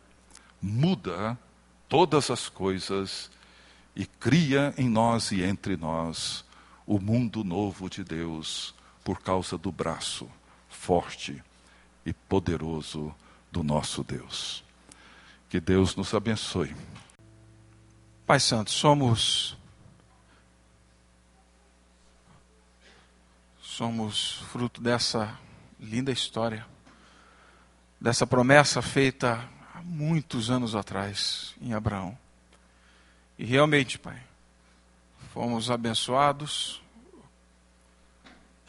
muda 0.64 1.38
todas 1.90 2.30
as 2.30 2.48
coisas 2.48 3.30
e 3.94 4.06
cria 4.06 4.72
em 4.78 4.88
nós 4.88 5.30
e 5.30 5.42
entre 5.42 5.76
nós 5.76 6.42
o 6.86 6.98
mundo 6.98 7.44
novo 7.44 7.90
de 7.90 8.02
Deus 8.02 8.74
por 9.04 9.20
causa 9.20 9.58
do 9.58 9.70
braço 9.70 10.26
forte 10.70 11.42
e 12.06 12.14
poderoso 12.14 13.14
do 13.52 13.62
nosso 13.62 14.02
Deus. 14.02 14.64
Que 15.50 15.60
Deus 15.60 15.94
nos 15.94 16.14
abençoe. 16.14 16.74
Pai 18.26 18.40
Santo, 18.40 18.70
somos 18.70 19.56
somos 23.60 24.42
fruto 24.50 24.80
dessa 24.80 25.38
linda 25.78 26.10
história, 26.10 26.66
dessa 28.00 28.26
promessa 28.26 28.80
feita 28.80 29.52
muitos 29.84 30.50
anos 30.50 30.74
atrás 30.74 31.54
em 31.60 31.74
Abraão. 31.74 32.16
E 33.38 33.44
realmente, 33.44 33.98
Pai, 33.98 34.20
fomos 35.32 35.70
abençoados, 35.70 36.80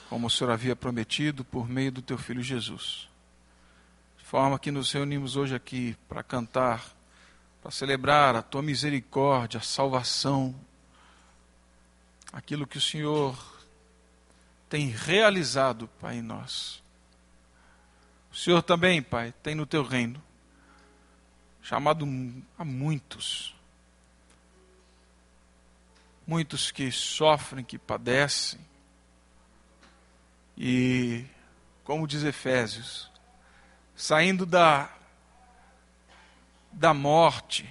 como 0.09 0.27
o 0.27 0.29
Senhor 0.29 0.51
havia 0.51 0.75
prometido, 0.75 1.45
por 1.45 1.69
meio 1.69 1.91
do 1.91 2.01
Teu 2.01 2.17
Filho 2.17 2.43
Jesus. 2.43 3.07
De 4.17 4.25
forma 4.25 4.59
que 4.59 4.71
nos 4.71 4.91
reunimos 4.91 5.37
hoje 5.37 5.55
aqui 5.55 5.95
para 6.09 6.21
cantar, 6.21 6.83
para 7.61 7.71
celebrar 7.71 8.35
a 8.35 8.41
Tua 8.41 8.61
misericórdia, 8.61 9.59
a 9.59 9.63
salvação, 9.63 10.53
aquilo 12.33 12.67
que 12.67 12.77
o 12.77 12.81
Senhor 12.81 13.37
tem 14.69 14.89
realizado, 14.89 15.87
Pai, 15.99 16.17
em 16.17 16.21
nós. 16.21 16.83
O 18.31 18.35
Senhor 18.35 18.61
também, 18.61 19.01
Pai, 19.01 19.33
tem 19.41 19.55
no 19.55 19.65
Teu 19.65 19.83
reino 19.83 20.24
chamado 21.65 22.05
a 22.57 22.63
muitos 22.63 23.55
muitos 26.25 26.71
que 26.71 26.91
sofrem, 26.91 27.63
que 27.63 27.77
padecem. 27.77 28.59
E, 30.57 31.25
como 31.83 32.07
diz 32.07 32.23
Efésios, 32.23 33.11
saindo 33.95 34.45
da, 34.45 34.91
da 36.71 36.93
morte, 36.93 37.69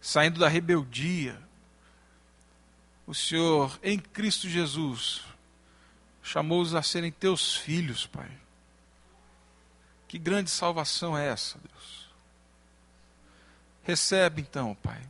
saindo 0.00 0.38
da 0.38 0.48
rebeldia, 0.48 1.40
o 3.06 3.14
Senhor, 3.14 3.78
em 3.82 3.98
Cristo 3.98 4.48
Jesus, 4.48 5.24
chamou-os 6.22 6.74
a 6.74 6.82
serem 6.82 7.10
teus 7.10 7.56
filhos, 7.56 8.06
Pai. 8.06 8.30
Que 10.06 10.18
grande 10.18 10.50
salvação 10.50 11.16
é 11.16 11.26
essa, 11.28 11.58
Deus? 11.58 11.99
Recebe 13.82 14.42
então, 14.42 14.74
Pai, 14.82 15.00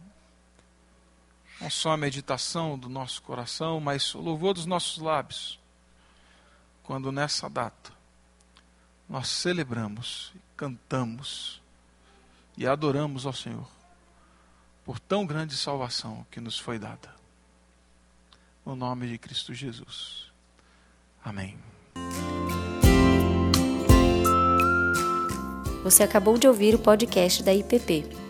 não 1.60 1.68
só 1.68 1.92
a 1.92 1.96
meditação 1.96 2.78
do 2.78 2.88
nosso 2.88 3.20
coração, 3.22 3.80
mas 3.80 4.14
o 4.14 4.20
louvor 4.20 4.54
dos 4.54 4.66
nossos 4.66 4.98
lábios, 4.98 5.58
quando 6.82 7.12
nessa 7.12 7.48
data 7.48 7.92
nós 9.08 9.28
celebramos, 9.28 10.32
cantamos 10.56 11.60
e 12.56 12.66
adoramos 12.66 13.26
ao 13.26 13.32
Senhor 13.32 13.68
por 14.84 14.98
tão 14.98 15.26
grande 15.26 15.56
salvação 15.56 16.26
que 16.30 16.40
nos 16.40 16.58
foi 16.58 16.78
dada. 16.78 17.14
No 18.64 18.74
nome 18.74 19.08
de 19.08 19.18
Cristo 19.18 19.52
Jesus. 19.54 20.30
Amém. 21.24 21.58
Você 25.82 26.02
acabou 26.02 26.36
de 26.36 26.46
ouvir 26.46 26.74
o 26.74 26.78
podcast 26.78 27.42
da 27.42 27.54
IPP. 27.54 28.30